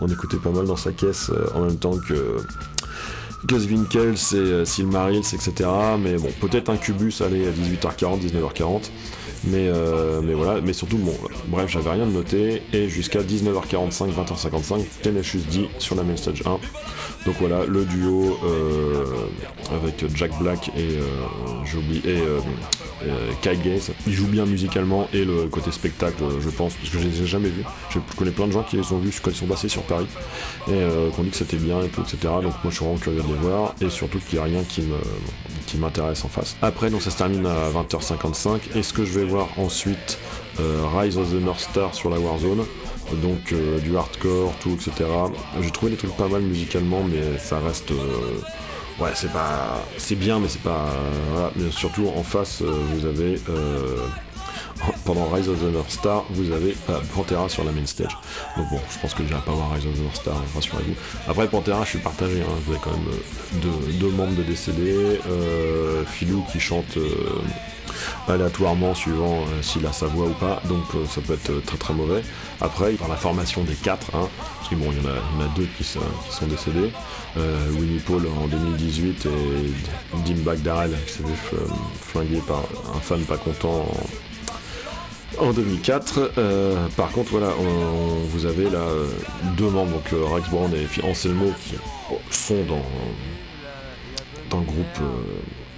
on, 0.00 0.08
écoutait 0.08 0.38
pas 0.38 0.50
mal 0.50 0.66
dans 0.66 0.76
sa 0.76 0.92
caisse 0.92 1.30
en 1.54 1.60
même 1.60 1.78
temps 1.78 1.96
que. 1.96 2.38
Gus 3.46 3.66
Winkels 3.66 4.34
et 4.34 4.64
Silmarils, 4.64 5.18
etc. 5.18 5.52
Mais 5.98 6.16
bon, 6.16 6.30
peut-être 6.40 6.70
Incubus, 6.70 7.20
allez, 7.20 7.46
à 7.46 7.50
18h40, 7.50 8.20
19h40. 8.20 8.90
Mais, 9.44 9.66
euh, 9.68 10.20
mais 10.22 10.34
voilà, 10.34 10.60
mais 10.60 10.72
surtout, 10.72 10.98
bon, 10.98 11.14
bref, 11.48 11.68
j'avais 11.68 11.90
rien 11.90 12.06
de 12.06 12.12
noté. 12.12 12.62
Et 12.72 12.88
jusqu'à 12.88 13.20
19h45, 13.22 14.12
20h55, 14.12 14.84
Tenacious 15.02 15.40
D 15.50 15.68
sur 15.78 15.96
la 15.96 16.04
main 16.04 16.16
stage 16.16 16.42
1. 16.46 16.58
Donc 17.26 17.36
voilà, 17.40 17.64
le 17.66 17.84
duo 17.84 18.36
euh, 18.44 19.04
avec 19.72 20.04
Jack 20.16 20.36
Black 20.40 20.68
et 20.76 20.98
euh, 20.98 21.04
j'oublie 21.64 22.02
et 22.04 22.18
Kai 23.42 23.56
Gaze. 23.56 23.90
Ils 24.06 24.12
jouent 24.12 24.28
bien 24.28 24.46
musicalement 24.46 25.08
et 25.12 25.24
le 25.24 25.46
côté 25.48 25.72
spectacle, 25.72 26.22
je 26.40 26.50
pense, 26.50 26.74
parce 26.74 26.90
que 26.90 26.98
je 26.98 27.08
les 27.08 27.22
ai 27.22 27.26
jamais 27.26 27.48
vus. 27.48 27.64
Je 27.90 27.98
connais 28.16 28.30
plein 28.30 28.46
de 28.46 28.52
gens 28.52 28.62
qui 28.62 28.76
les 28.76 28.92
ont 28.92 28.98
vus 28.98 29.18
quand 29.20 29.30
ils 29.30 29.36
sont 29.36 29.46
passés 29.46 29.68
sur 29.68 29.82
Paris 29.82 30.06
et 30.68 31.10
qui 31.12 31.20
ont 31.20 31.22
dit 31.24 31.30
que 31.30 31.36
c'était 31.36 31.56
bien 31.56 31.82
et 31.82 31.88
tout, 31.88 32.02
etc. 32.02 32.18
Donc 32.42 32.54
moi 32.62 32.70
je 32.70 32.76
suis 32.76 32.84
vraiment 32.84 32.98
curieux 32.98 33.22
de 33.22 33.26
les 33.26 33.40
voir 33.40 33.74
et 33.80 33.90
surtout 33.90 34.18
qu'il 34.18 34.38
n'y 34.38 34.44
a 34.44 34.44
rien 34.44 34.62
qui 34.62 34.82
me 34.82 34.96
m'intéresse 35.78 36.24
en 36.24 36.28
face. 36.28 36.56
Après, 36.62 36.90
donc 36.90 37.02
ça 37.02 37.10
se 37.10 37.18
termine 37.18 37.46
à 37.46 37.70
20h55. 37.70 38.76
Est-ce 38.76 38.92
que 38.92 39.04
je 39.04 39.18
vais 39.18 39.24
voir 39.24 39.48
ensuite 39.56 40.18
euh, 40.60 40.84
Rise 40.96 41.18
of 41.18 41.30
the 41.30 41.40
North 41.42 41.60
Star 41.60 41.94
sur 41.94 42.10
la 42.10 42.18
Warzone 42.18 42.64
donc 43.20 43.52
euh, 43.52 43.78
du 43.80 43.94
hardcore, 43.94 44.54
tout, 44.60 44.70
etc. 44.70 45.10
J'ai 45.60 45.70
trouvé 45.70 45.90
des 45.92 45.98
trucs 45.98 46.16
pas 46.16 46.28
mal 46.28 46.40
musicalement, 46.40 47.02
mais 47.02 47.36
ça 47.36 47.58
reste. 47.58 47.90
Euh, 47.90 49.02
ouais, 49.02 49.10
c'est 49.14 49.30
pas. 49.30 49.84
C'est 49.98 50.14
bien, 50.14 50.38
mais 50.38 50.48
c'est 50.48 50.62
pas. 50.62 50.86
Mais 51.56 51.70
surtout 51.70 52.08
en 52.16 52.22
face, 52.22 52.62
vous 52.62 53.04
avez. 53.04 53.38
Pendant 55.04 55.28
Rise 55.28 55.48
of 55.48 55.60
the 55.60 55.72
North 55.72 55.90
Star, 55.90 56.24
vous 56.30 56.52
avez 56.52 56.76
Pantera 57.14 57.48
sur 57.48 57.64
la 57.64 57.72
main 57.72 57.86
stage. 57.86 58.16
Donc 58.56 58.68
bon, 58.70 58.80
je 58.90 58.98
pense 58.98 59.14
que 59.14 59.22
je 59.24 59.28
vais 59.28 59.40
pas 59.40 59.52
voir 59.52 59.72
Rise 59.72 59.86
of 59.86 59.94
the 59.94 60.02
North 60.02 60.16
Star, 60.16 60.36
rassurez-vous. 60.54 60.94
Après 61.28 61.48
Pantera, 61.48 61.84
je 61.84 61.90
suis 61.90 61.98
partagé, 61.98 62.40
hein. 62.40 62.52
vous 62.64 62.72
avez 62.72 62.80
quand 62.82 62.92
même 62.92 63.98
deux, 63.98 64.10
membres 64.10 64.36
de 64.36 64.42
décédés, 64.42 65.20
Philou 66.06 66.44
qui 66.50 66.60
chante 66.60 66.98
aléatoirement 68.28 68.94
suivant 68.94 69.40
euh, 69.40 69.62
s'il 69.62 69.86
a 69.86 69.92
sa 69.92 70.06
voix 70.06 70.26
ou 70.26 70.32
pas, 70.32 70.60
donc 70.68 70.84
euh, 70.94 71.06
ça 71.06 71.20
peut 71.20 71.34
être 71.34 71.50
euh, 71.50 71.62
très 71.64 71.76
très 71.76 71.94
mauvais. 71.94 72.22
Après, 72.60 72.92
par 72.92 73.08
la 73.08 73.16
formation 73.16 73.64
des 73.64 73.74
quatre, 73.74 74.14
hein, 74.14 74.28
parce 74.56 74.68
qu'il 74.68 74.78
bon, 74.78 74.92
il 74.92 75.02
y, 75.02 75.06
en 75.06 75.10
a, 75.10 75.48
deux 75.56 75.66
qui 75.76 75.84
sont, 75.84 76.00
décédés, 76.48 76.90
Winnie 77.72 78.00
Paul 78.00 78.26
en 78.26 78.46
2018 78.46 79.26
et 79.26 80.18
Dimbag 80.24 80.62
Darrell 80.62 80.92
qui 81.06 81.12
s'est 81.14 81.22
fait 81.22 81.56
flinguer 82.00 82.42
par 82.46 82.62
un 82.94 83.00
fan 83.00 83.20
pas 83.22 83.36
content 83.36 83.86
en 85.38 85.52
2004. 85.52 86.32
par 86.96 87.10
contre, 87.10 87.30
voilà, 87.30 87.50
vous 88.28 88.46
avez 88.46 88.70
là 88.70 88.84
deux 89.56 89.68
membres, 89.68 89.92
donc 89.92 90.30
Rex 90.32 90.48
Brown 90.50 90.70
et 90.74 91.04
Anselmo, 91.04 91.52
qui 91.64 91.76
sont 92.30 92.62
dans, 92.64 92.84
dans 94.50 94.60
le 94.60 94.66
groupe 94.66 95.00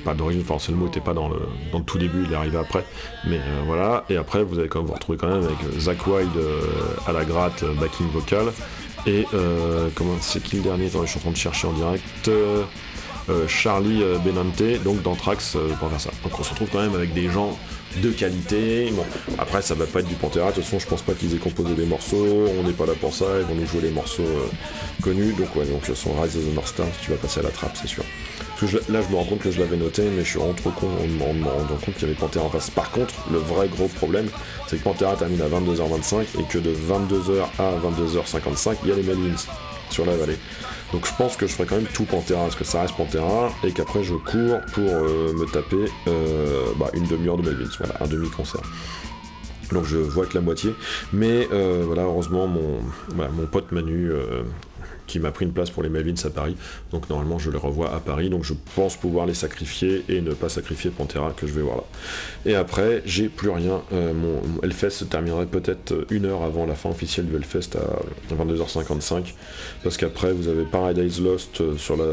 pas 0.04 0.14
d'origine, 0.14 0.42
enfin 0.42 0.54
Anselmo 0.54 0.84
n'était 0.84 1.00
pas 1.00 1.14
dans 1.14 1.28
le, 1.28 1.40
dans 1.73 1.78
le 1.78 1.84
tout 1.84 1.99
début, 1.99 2.25
il 2.26 2.32
est 2.32 2.37
arrivé 2.37 2.58
après, 2.58 2.84
mais 3.26 3.38
euh, 3.38 3.62
voilà, 3.66 4.04
et 4.11 4.16
après 4.16 4.44
vous 4.44 4.58
allez 4.58 4.68
quand 4.68 4.80
même 4.80 4.88
vous 4.88 4.94
retrouver 4.94 5.18
quand 5.18 5.28
même 5.28 5.42
avec 5.42 5.56
Zach 5.78 6.06
Wilde 6.06 6.37
euh, 6.37 6.61
à 7.06 7.12
la 7.12 7.25
gratte, 7.25 7.62
euh, 7.62 7.75
backing 7.75 8.06
vocal, 8.11 8.52
et 9.06 9.26
comment 9.94 10.16
c'est 10.20 10.42
qui 10.42 10.56
le 10.56 10.62
dernier? 10.62 10.87
Attends, 10.87 11.04
je 11.04 11.18
suis 11.18 11.30
de 11.30 11.37
chercher 11.37 11.66
en 11.66 11.73
direct. 11.73 12.30
Charlie 13.49 14.02
Benante, 14.25 14.82
donc 14.82 15.02
d'Anthrax 15.02 15.58
pour 15.78 15.90
faire 15.90 16.00
ça. 16.00 16.11
Donc 16.23 16.40
on 16.40 16.42
se 16.42 16.50
retrouve 16.50 16.68
quand 16.73 16.80
même 16.80 16.94
avec 16.94 17.12
des 17.12 17.28
gens 17.28 17.58
de 18.02 18.10
qualité. 18.10 18.92
Après 19.38 19.62
ça 19.62 19.74
va 19.74 19.86
pas 19.86 20.00
être 20.00 20.08
du 20.08 20.14
Pantera, 20.14 20.50
de 20.50 20.56
toute 20.56 20.64
façon 20.64 20.78
je 20.78 20.86
pense 20.86 21.02
pas 21.02 21.12
qu'ils 21.12 21.34
aient 21.34 21.38
composé 21.38 21.74
des 21.74 21.86
morceaux, 21.86 22.46
on 22.58 22.62
n'est 22.62 22.72
pas 22.72 22.86
là 22.86 22.94
pour 23.00 23.14
ça, 23.14 23.26
ils 23.40 23.46
vont 23.46 23.54
nous 23.54 23.66
jouer 23.66 23.82
les 23.82 23.90
morceaux 23.90 24.22
connus, 25.02 25.32
donc 25.32 25.54
ouais, 25.56 25.66
donc 25.66 25.82
son 25.94 26.12
Rise 26.20 26.36
of 26.36 26.44
the 26.44 26.54
North 26.54 26.68
Star, 26.68 26.86
tu 27.02 27.10
vas 27.10 27.16
passer 27.16 27.40
à 27.40 27.44
la 27.44 27.50
trappe, 27.50 27.76
c'est 27.80 27.88
sûr 27.88 28.04
là, 28.88 29.00
je 29.02 29.08
me 29.12 29.16
rends 29.16 29.24
compte 29.24 29.40
que 29.40 29.50
je 29.50 29.60
l'avais 29.60 29.76
noté, 29.76 30.02
mais 30.02 30.24
je 30.24 30.30
suis 30.30 30.38
rentré 30.38 30.62
trop 30.62 30.70
con 30.70 30.86
en, 30.86 31.34
me 31.34 31.44
rendant 31.44 31.76
compte 31.84 31.94
qu'il 31.94 32.02
y 32.02 32.04
avait 32.04 32.14
Pantera 32.14 32.44
en 32.44 32.50
face. 32.50 32.70
Par 32.70 32.90
contre, 32.90 33.14
le 33.30 33.38
vrai 33.38 33.68
gros 33.68 33.88
problème, 33.88 34.28
c'est 34.68 34.78
que 34.78 34.82
Pantera 34.82 35.16
termine 35.16 35.42
à 35.42 35.48
22h25 35.48 36.40
et 36.40 36.44
que 36.44 36.58
de 36.58 36.70
22h 36.70 37.42
à 37.58 37.72
22h55, 37.72 38.76
il 38.84 38.90
y 38.90 38.92
a 38.92 38.96
les 38.96 39.02
Melvins 39.02 39.44
sur 39.90 40.06
la 40.06 40.16
vallée. 40.16 40.38
Donc 40.94 41.08
je 41.08 41.12
pense 41.18 41.36
que 41.36 41.48
je 41.48 41.52
ferai 41.52 41.66
quand 41.66 41.74
même 41.74 41.88
tout 41.92 42.04
Pantera, 42.04 42.44
parce 42.44 42.54
que 42.54 42.62
ça 42.62 42.82
reste 42.82 42.94
Pantera, 42.96 43.50
et 43.64 43.72
qu'après 43.72 44.04
je 44.04 44.14
cours 44.14 44.60
pour 44.72 44.88
euh, 44.88 45.32
me 45.32 45.44
taper 45.44 45.90
euh, 46.06 46.66
bah, 46.78 46.88
une 46.94 47.04
demi-heure 47.08 47.36
de 47.36 47.50
Melvins, 47.50 47.68
voilà, 47.80 47.96
un 48.00 48.06
demi-concert. 48.06 48.60
Donc 49.72 49.86
je 49.86 49.96
vois 49.96 50.24
que 50.26 50.34
la 50.34 50.40
moitié, 50.40 50.72
mais 51.12 51.48
euh, 51.50 51.82
voilà, 51.84 52.02
heureusement 52.02 52.46
mon, 52.46 52.78
mon 53.16 53.46
pote 53.50 53.72
Manu 53.72 54.12
qui 55.06 55.18
m'a 55.18 55.30
pris 55.30 55.44
une 55.44 55.52
place 55.52 55.70
pour 55.70 55.82
les 55.82 55.88
Melvins 55.88 56.14
à 56.25 56.30
Paris. 56.30 56.56
Donc 56.90 57.08
normalement 57.11 57.38
je 57.38 57.50
les 57.50 57.58
revois 57.58 57.94
à 57.94 58.00
Paris. 58.00 58.30
Donc 58.30 58.44
je 58.44 58.54
pense 58.75 58.96
pouvoir 58.96 59.26
les 59.26 59.34
sacrifier 59.34 60.04
et 60.08 60.20
ne 60.20 60.32
pas 60.32 60.49
sacrifier 60.49 60.90
Pantera 60.90 61.32
que 61.37 61.46
je 61.46 61.52
vais 61.52 61.62
voir 61.62 61.76
là. 61.78 61.84
Et 62.46 62.54
après 62.54 63.02
j'ai 63.04 63.28
plus 63.28 63.50
rien. 63.50 63.82
Euh, 63.92 64.12
mon, 64.14 64.40
Hellfest 64.62 64.90
se 64.90 65.04
terminerait 65.04 65.46
peut-être 65.46 66.06
une 66.11 66.26
heure 66.26 66.42
avant 66.42 66.66
la 66.66 66.75
fin 66.75 66.90
officielle 66.90 67.26
du 67.26 67.37
Hellfest 67.37 67.76
à 67.76 68.34
22h55. 68.34 69.34
Parce 69.82 69.96
qu'après 69.96 70.32
vous 70.32 70.49
avez 70.49 70.64
Paradise 70.64 71.20
Lost 71.20 71.61
euh, 71.61 71.76
sur 71.76 71.96
la. 71.96 72.04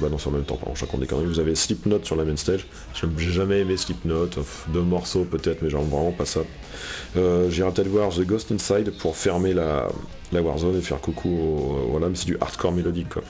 Bah 0.00 0.08
non 0.10 0.18
c'est 0.18 0.28
en 0.28 0.32
même 0.32 0.44
temps, 0.44 0.56
pardon, 0.56 0.74
raconte 0.78 1.00
des 1.00 1.06
conneries. 1.06 1.26
Vous 1.26 1.40
avez 1.40 1.54
Slipknot 1.54 2.00
sur 2.04 2.16
la 2.16 2.24
main 2.24 2.36
stage. 2.36 2.66
J'ai 2.94 3.30
jamais 3.32 3.60
aimé 3.60 3.76
Slipknot. 3.76 4.30
Deux 4.68 4.82
morceaux 4.82 5.24
peut-être, 5.24 5.62
mais 5.62 5.70
genre 5.70 5.82
vraiment 5.82 6.12
pas 6.12 6.24
ça. 6.24 6.40
Euh, 7.16 7.50
J'irai 7.50 7.70
peut-être 7.70 7.88
voir 7.88 8.10
The 8.10 8.22
Ghost 8.22 8.52
Inside 8.52 8.92
pour 8.98 9.16
fermer 9.16 9.54
la, 9.54 9.88
Warzone 10.40 10.78
et 10.78 10.82
faire 10.82 11.00
coucou, 11.00 11.76
voilà, 11.90 12.08
mais 12.08 12.14
c'est 12.14 12.26
du 12.26 12.36
hardcore 12.40 12.72
mélodique 12.72 13.08
quoi. 13.08 13.22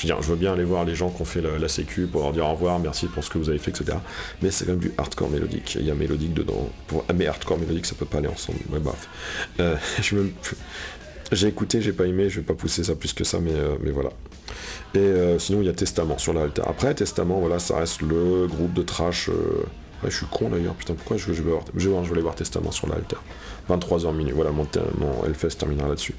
Je 0.00 0.06
veux 0.06 0.14
dire, 0.14 0.22
je 0.22 0.28
veux 0.30 0.36
bien 0.36 0.54
aller 0.54 0.64
voir 0.64 0.86
les 0.86 0.94
gens 0.94 1.10
qui 1.10 1.20
ont 1.20 1.26
fait 1.26 1.42
la, 1.42 1.68
sécu 1.68 2.06
pour 2.06 2.22
leur 2.22 2.32
dire 2.32 2.46
au 2.46 2.52
revoir, 2.52 2.78
merci 2.78 3.06
pour 3.06 3.22
ce 3.22 3.28
que 3.28 3.36
vous 3.36 3.50
avez 3.50 3.58
fait, 3.58 3.70
etc. 3.70 3.98
Mais 4.40 4.50
c'est 4.50 4.64
quand 4.64 4.72
même 4.72 4.80
du 4.80 4.92
hardcore 4.96 5.28
mélodique. 5.28 5.76
Il 5.78 5.86
y 5.86 5.90
a 5.90 5.94
mélodique 5.94 6.32
dedans. 6.32 6.70
Pour, 6.86 7.04
mais 7.14 7.26
hardcore 7.26 7.58
mélodique, 7.58 7.84
ça 7.84 7.94
peut 7.94 8.06
pas 8.06 8.16
aller 8.16 8.28
ensemble. 8.28 8.60
Mais 8.72 8.78
bref. 8.78 9.08
Euh, 9.60 9.76
j'ai 11.32 11.48
écouté, 11.48 11.82
j'ai 11.82 11.92
pas 11.92 12.06
aimé, 12.06 12.30
je 12.30 12.40
vais 12.40 12.46
pas 12.46 12.54
pousser 12.54 12.82
ça 12.82 12.94
plus 12.94 13.12
que 13.12 13.24
ça, 13.24 13.40
mais, 13.40 13.52
euh, 13.52 13.74
mais 13.82 13.90
voilà. 13.90 14.08
Et 14.94 15.00
euh, 15.00 15.38
sinon, 15.38 15.60
il 15.60 15.66
y 15.66 15.68
a 15.68 15.74
Testament 15.74 16.16
sur 16.16 16.32
la 16.32 16.44
Alter. 16.44 16.62
Après, 16.66 16.94
Testament, 16.94 17.38
voilà, 17.38 17.58
ça 17.58 17.76
reste 17.76 18.00
le 18.00 18.46
groupe 18.46 18.72
de 18.72 18.82
trash. 18.82 19.28
Je 20.04 20.16
suis 20.16 20.26
con 20.26 20.48
d'ailleurs, 20.48 20.74
putain, 20.74 20.94
pourquoi 20.94 21.16
je, 21.16 21.30
vais 21.30 21.42
voir, 21.42 21.62
je, 21.76 22.14
vais 22.14 22.20
voir 22.20 22.34
Testament 22.34 22.70
sur 22.70 22.88
la 22.88 22.96
Alter. 22.96 23.16
23h 23.68 24.14
minutes, 24.14 24.34
voilà, 24.34 24.50
mon, 24.50 24.66
mon 24.98 25.22
terminera 25.58 25.88
là-dessus. 25.88 26.14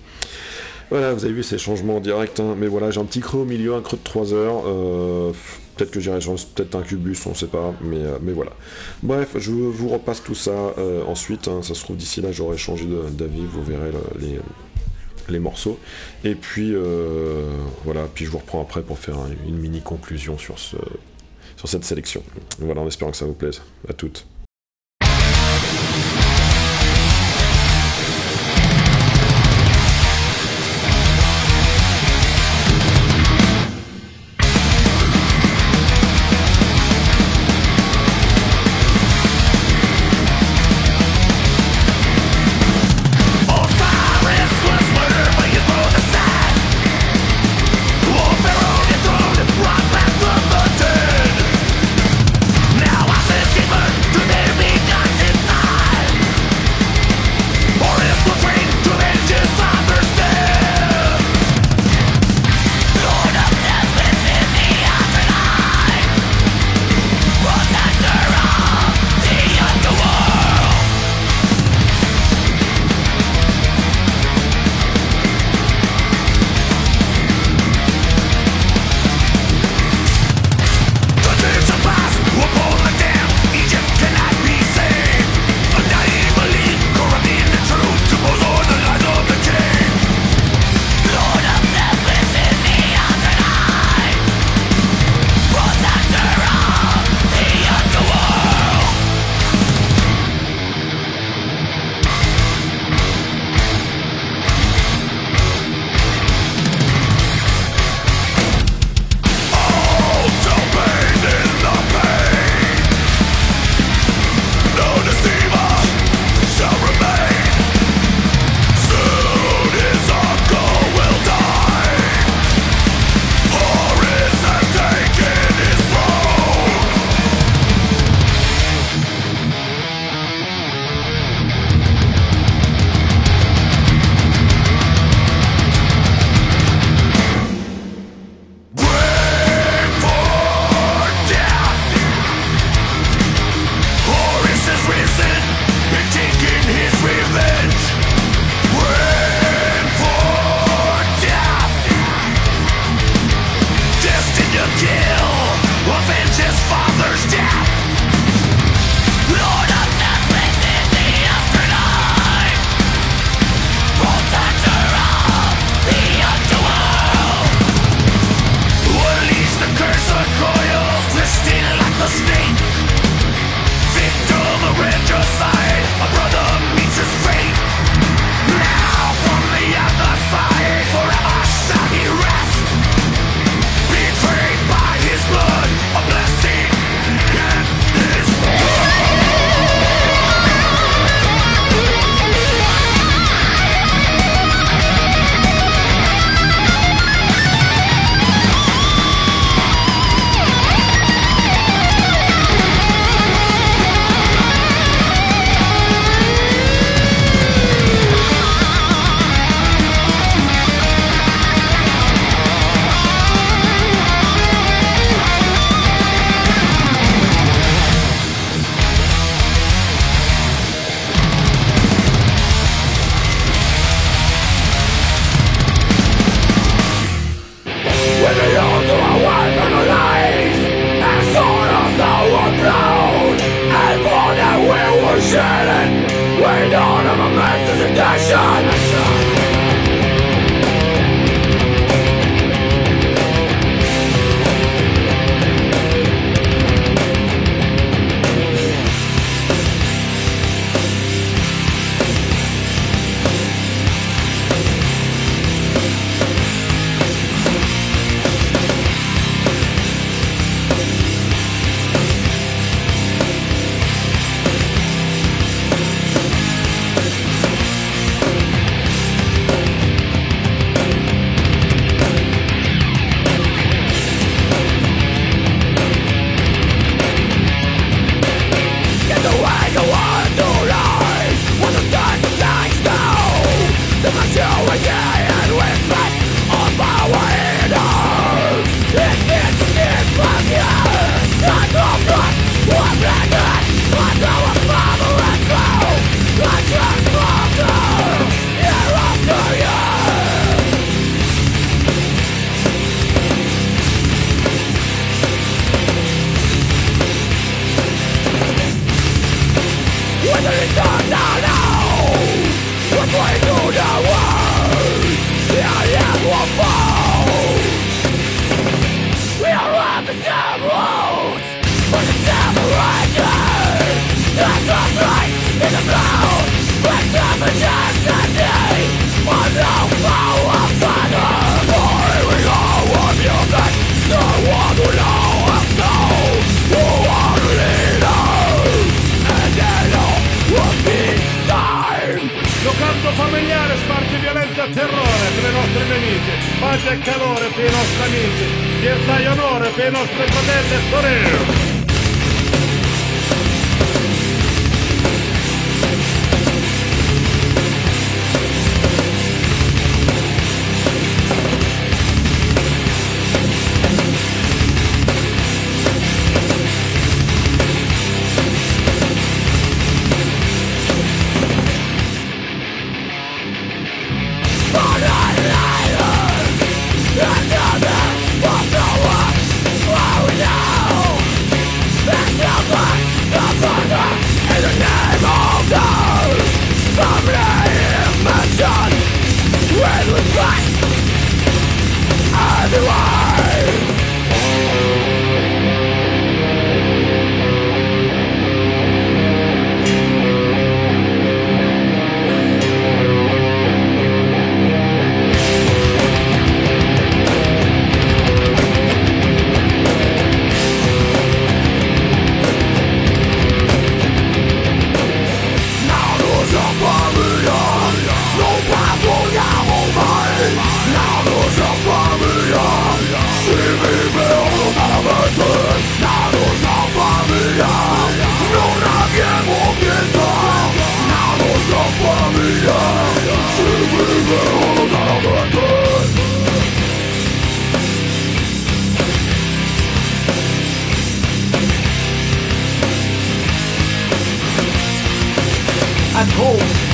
Voilà, 0.92 1.14
vous 1.14 1.24
avez 1.24 1.34
vu 1.34 1.42
ces 1.42 1.58
changements 1.58 1.96
en 1.96 2.00
direct, 2.02 2.42
hein. 2.42 2.54
mais 2.58 2.68
voilà, 2.68 2.92
j'ai 2.92 3.00
un 3.00 3.06
petit 3.06 3.22
creux 3.22 3.40
au 3.40 3.46
milieu, 3.46 3.74
un 3.76 3.82
creux 3.82 3.96
de 3.96 4.04
3 4.04 4.34
heures. 4.34 4.64
Euh, 4.66 5.32
peut-être 5.78 5.90
que 5.90 6.02
j'irai 6.02 6.20
peut-être 6.20 6.76
un 6.76 6.82
cubus, 6.82 7.26
on 7.28 7.34
sait 7.34 7.48
pas, 7.48 7.74
mais, 7.82 7.96
euh, 7.96 8.18
mais 8.22 8.34
voilà. 8.34 8.52
Bref, 9.02 9.30
je 9.38 9.52
vous 9.52 9.88
repasse 9.88 10.22
tout 10.22 10.36
ça 10.36 10.52
euh, 10.52 11.02
ensuite. 11.06 11.48
Hein. 11.48 11.62
ça 11.64 11.76
se 11.76 11.82
trouve 11.82 11.96
d'ici 11.96 12.20
là, 12.20 12.34
j'aurai 12.34 12.58
changé 12.58 12.86
d'avis, 13.12 13.46
vous 13.50 13.64
verrez 13.64 13.92
les, 14.20 14.40
les 15.30 15.40
morceaux. 15.40 15.80
Et 16.26 16.36
puis 16.36 16.76
voilà, 17.86 18.10
puis 18.14 18.26
je 18.26 18.30
vous 18.30 18.40
reprends 18.40 18.62
après 18.62 18.82
pour 18.82 19.00
faire 19.00 19.16
une 19.48 19.60
mini 19.60 19.80
conclusion 19.80 20.38
sur, 20.38 20.60
ce, 20.60 20.76
sur 21.62 21.70
cette 21.70 21.86
sélection. 21.86 22.24
Voilà, 22.58 22.82
en 22.82 22.88
espérant 22.88 23.12
que 23.12 23.18
ça 23.18 23.26
vous 23.26 23.36
plaise. 23.36 23.62
À 23.88 23.94
toutes. 23.94 24.26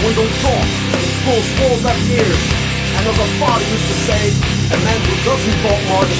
we 0.04 0.14
don't 0.14 0.36
talk. 0.46 0.68
Those 1.26 1.48
walls 1.60 1.84
are 1.86 2.00
here. 2.06 2.36
Another 3.02 3.28
father 3.40 3.66
used 3.66 3.88
to 3.88 3.98
say, 4.06 4.24
a 4.74 4.78
man 4.86 5.00
who 5.08 5.16
doesn't 5.26 5.58
talk 5.64 5.82
much 5.96 6.14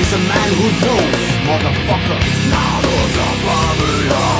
is 0.00 0.10
a 0.12 0.20
man 0.28 0.48
who 0.58 0.66
knows, 0.84 1.22
motherfucker. 1.48 2.20
Now 2.50 2.80
those 2.80 3.14
are 3.18 4.39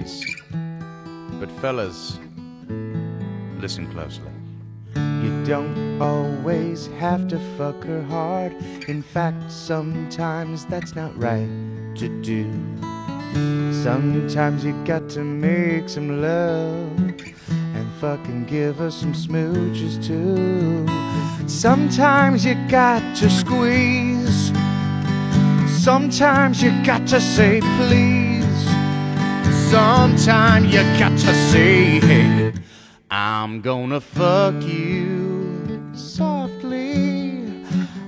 ladies. 0.00 0.36
But 1.38 1.50
fellas, 1.60 2.18
listen 3.58 3.90
closely. 3.92 4.30
You 4.94 5.44
don't 5.44 6.00
always 6.00 6.86
have 6.98 7.28
to 7.28 7.38
fuck 7.56 7.84
her 7.84 8.02
hard. 8.02 8.52
In 8.88 9.02
fact, 9.02 9.50
sometimes 9.50 10.64
that's 10.66 10.94
not 10.94 11.16
right 11.16 11.48
to 11.96 12.08
do. 12.22 12.44
Sometimes 13.82 14.64
you 14.64 14.72
got 14.84 15.08
to 15.10 15.20
make 15.20 15.88
some 15.88 16.20
love 16.20 16.98
and 17.48 17.92
fucking 18.00 18.46
give 18.46 18.76
her 18.76 18.90
some 18.90 19.12
smooches 19.12 20.04
too. 20.04 20.86
Sometimes 21.48 22.44
you 22.44 22.54
got 22.68 23.16
to 23.16 23.30
squeeze. 23.30 24.52
Sometimes 25.82 26.62
you 26.62 26.70
got 26.84 27.06
to 27.08 27.20
say 27.20 27.60
please. 27.60 28.29
Sometimes 29.70 30.74
you 30.74 30.82
got 30.98 31.16
to 31.16 31.32
say, 31.52 32.00
hey, 32.00 32.52
I'm 33.08 33.60
gonna 33.60 34.00
fuck 34.00 34.60
you 34.64 35.80
softly. 35.92 37.64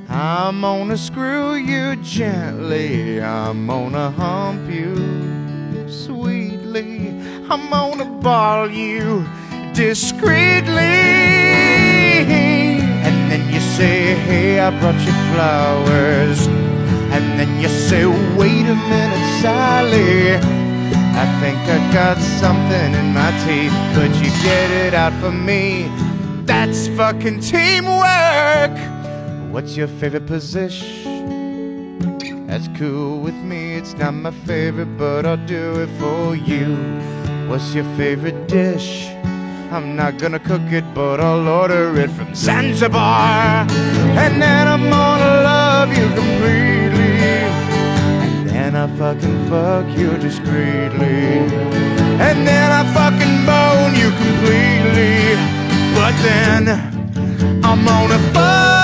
I'm 0.08 0.60
gonna 0.60 0.96
screw 0.96 1.54
you 1.54 1.94
gently. 2.02 3.22
I'm 3.22 3.68
gonna 3.68 4.10
hump 4.10 4.68
you 4.68 5.86
sweetly. 5.88 7.10
I'm 7.48 7.70
gonna 7.70 8.06
ball 8.06 8.68
you 8.68 9.24
discreetly. 9.72 10.96
And 13.06 13.30
then 13.30 13.54
you 13.54 13.60
say, 13.60 14.16
hey, 14.26 14.58
I 14.58 14.70
brought 14.80 15.00
you 15.06 15.12
flowers. 15.32 16.44
And 17.14 17.38
then 17.38 17.60
you 17.60 17.68
say, 17.68 18.04
wait 18.36 18.66
a 18.66 18.74
minute, 18.74 19.40
Sally. 19.40 20.61
I 21.14 21.26
think 21.40 21.58
I 21.58 21.78
got 21.92 22.18
something 22.40 22.94
in 22.94 23.12
my 23.12 23.30
teeth. 23.44 23.72
Could 23.94 24.14
you 24.16 24.30
get 24.42 24.70
it 24.70 24.94
out 24.94 25.12
for 25.20 25.30
me? 25.30 25.90
That's 26.44 26.88
fucking 26.88 27.40
teamwork. 27.40 28.76
What's 29.52 29.76
your 29.76 29.88
favorite 29.88 30.26
position? 30.26 32.08
That's 32.46 32.68
cool 32.78 33.20
with 33.20 33.34
me. 33.34 33.74
It's 33.74 33.94
not 33.94 34.14
my 34.14 34.30
favorite, 34.30 34.96
but 34.98 35.26
I'll 35.26 35.46
do 35.46 35.80
it 35.82 35.90
for 36.00 36.34
you. 36.34 36.76
What's 37.48 37.74
your 37.74 37.84
favorite 37.96 38.48
dish? 38.48 39.08
I'm 39.70 39.96
not 39.96 40.18
gonna 40.18 40.38
cook 40.38 40.70
it, 40.70 40.84
but 40.94 41.20
I'll 41.20 41.48
order 41.48 41.94
it 41.98 42.10
from 42.10 42.34
Zanzibar. 42.34 43.66
And 44.22 44.42
then 44.42 44.68
I'm 44.68 44.90
gonna 44.90 45.42
love 45.42 45.88
you 45.96 46.08
completely. 46.14 47.11
Then 48.72 48.88
I 48.88 48.96
fucking 48.96 49.50
fuck 49.50 49.98
you 49.98 50.16
discreetly. 50.16 51.44
And 52.26 52.48
then 52.48 52.72
I 52.72 52.82
fucking 52.94 53.44
bone 53.44 53.94
you 54.00 54.08
completely. 54.24 55.36
But 55.94 56.14
then 56.22 56.68
I'm 57.62 57.84
gonna 57.84 58.18
fuck 58.32 58.81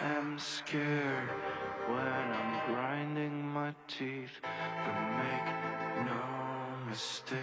am 0.00 0.38
scared 0.38 1.30
when 1.88 1.98
I'm 1.98 2.74
grinding 2.74 3.46
my 3.48 3.74
teeth, 3.88 4.40
but 4.42 4.98
make 5.18 6.06
no 6.06 6.88
mistake. 6.88 7.40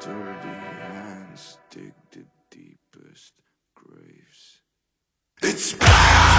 Dirty 0.00 0.48
hands 0.48 1.58
dig 1.70 1.94
the 2.10 2.24
deepest 2.50 3.32
graves. 3.74 4.60
It's 5.42 5.72
bad! 5.72 6.33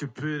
to 0.00 0.06
put 0.08 0.39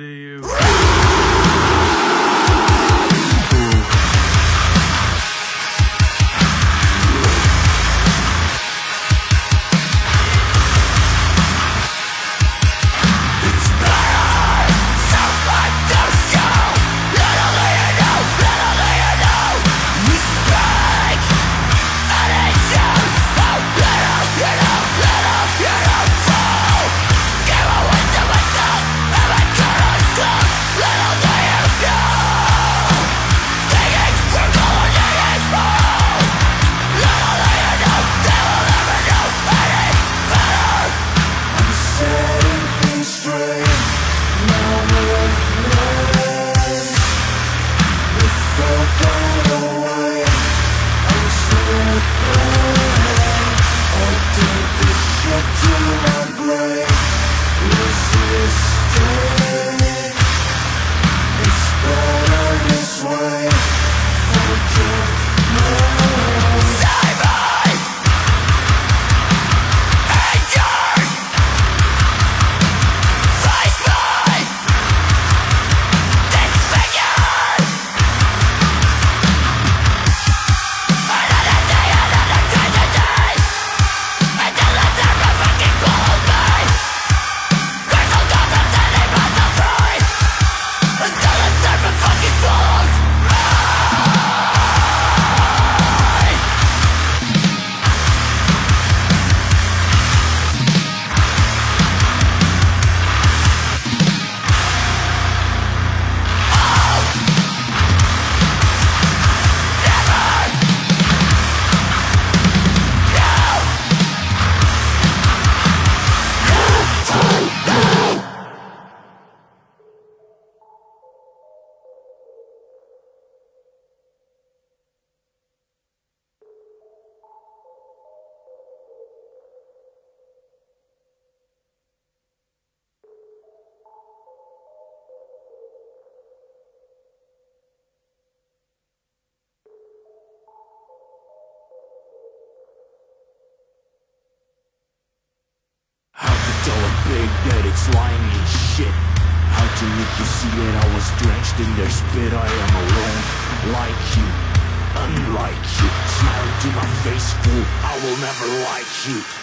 shoot. 159.00 159.39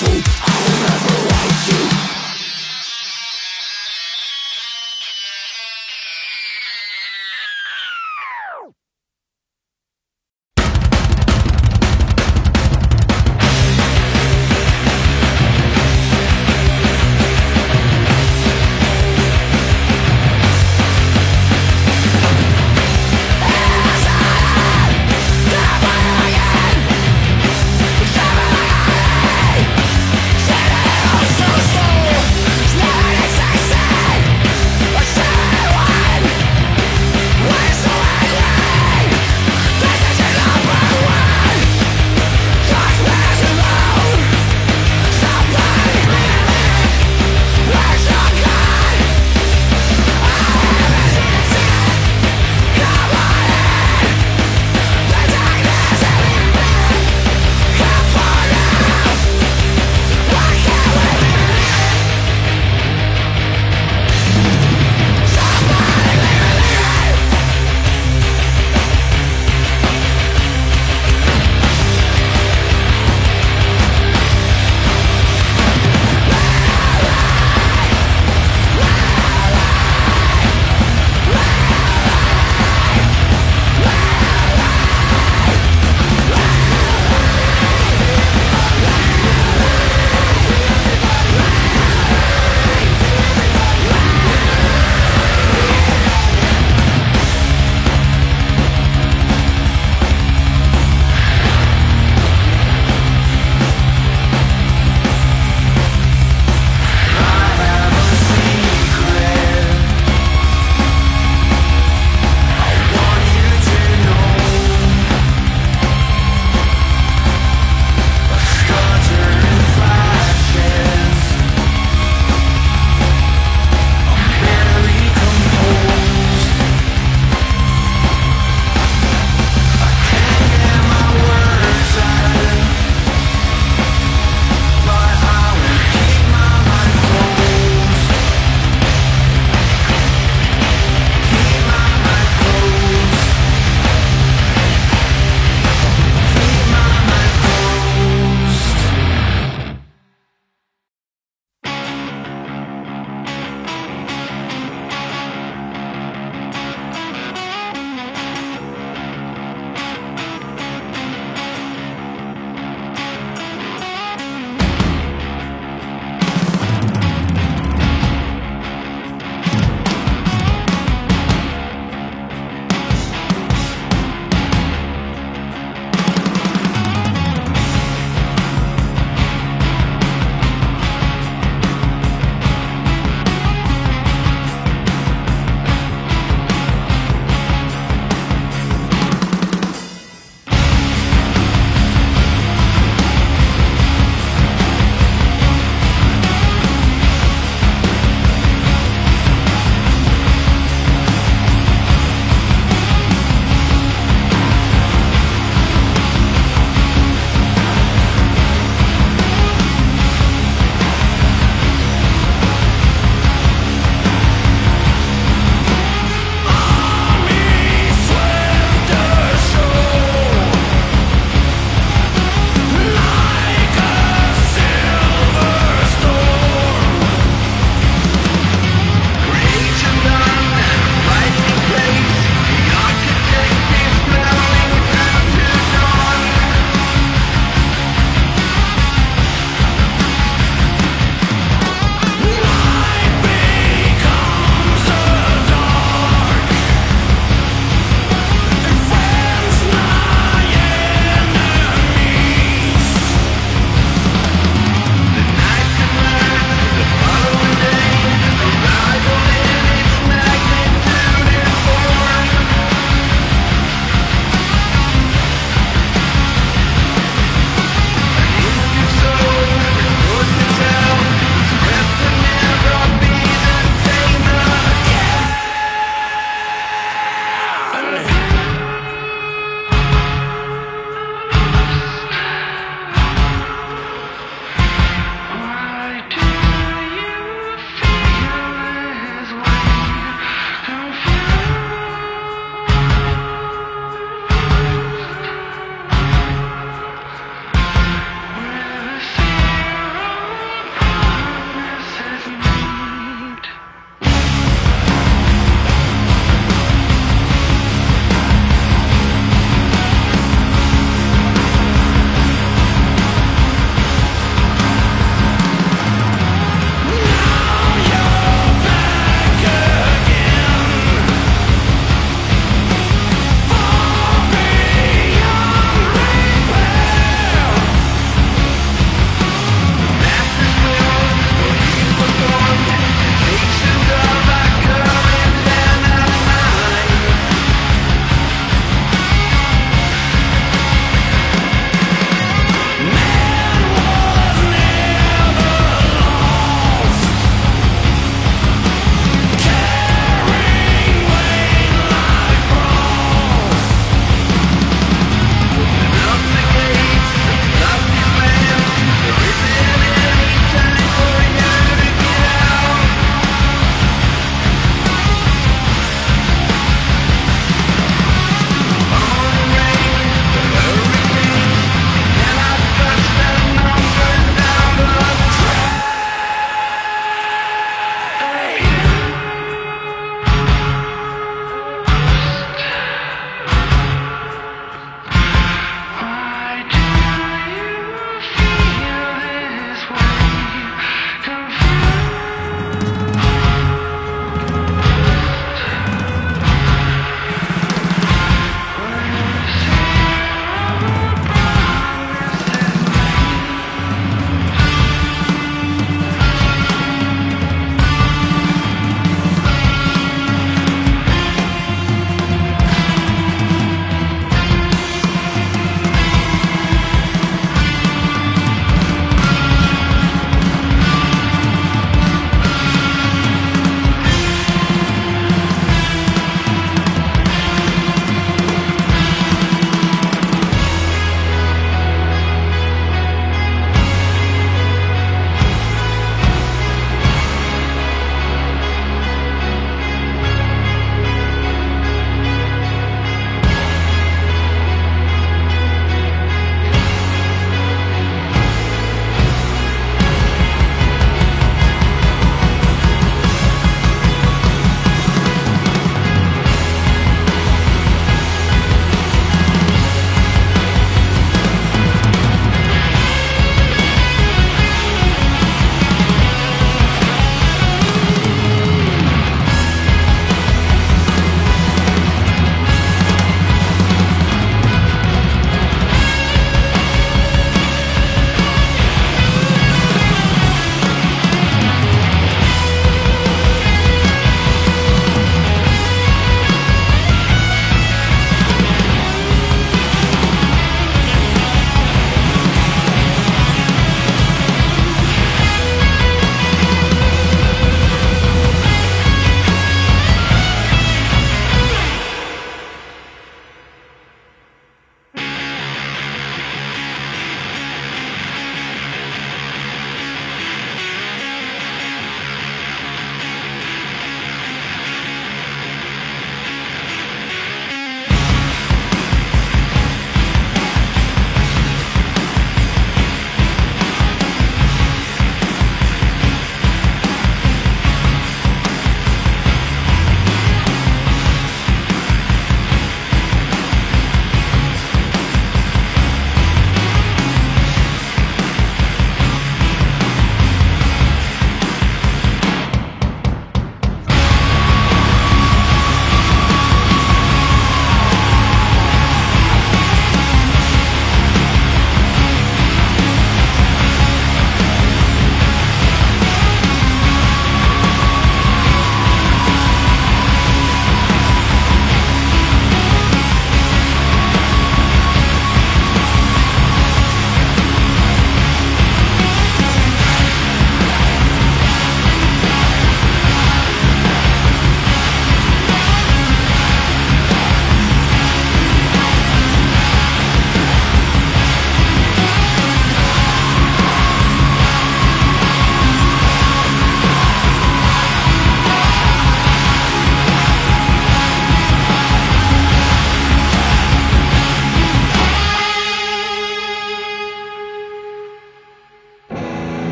Fool, 0.00 0.39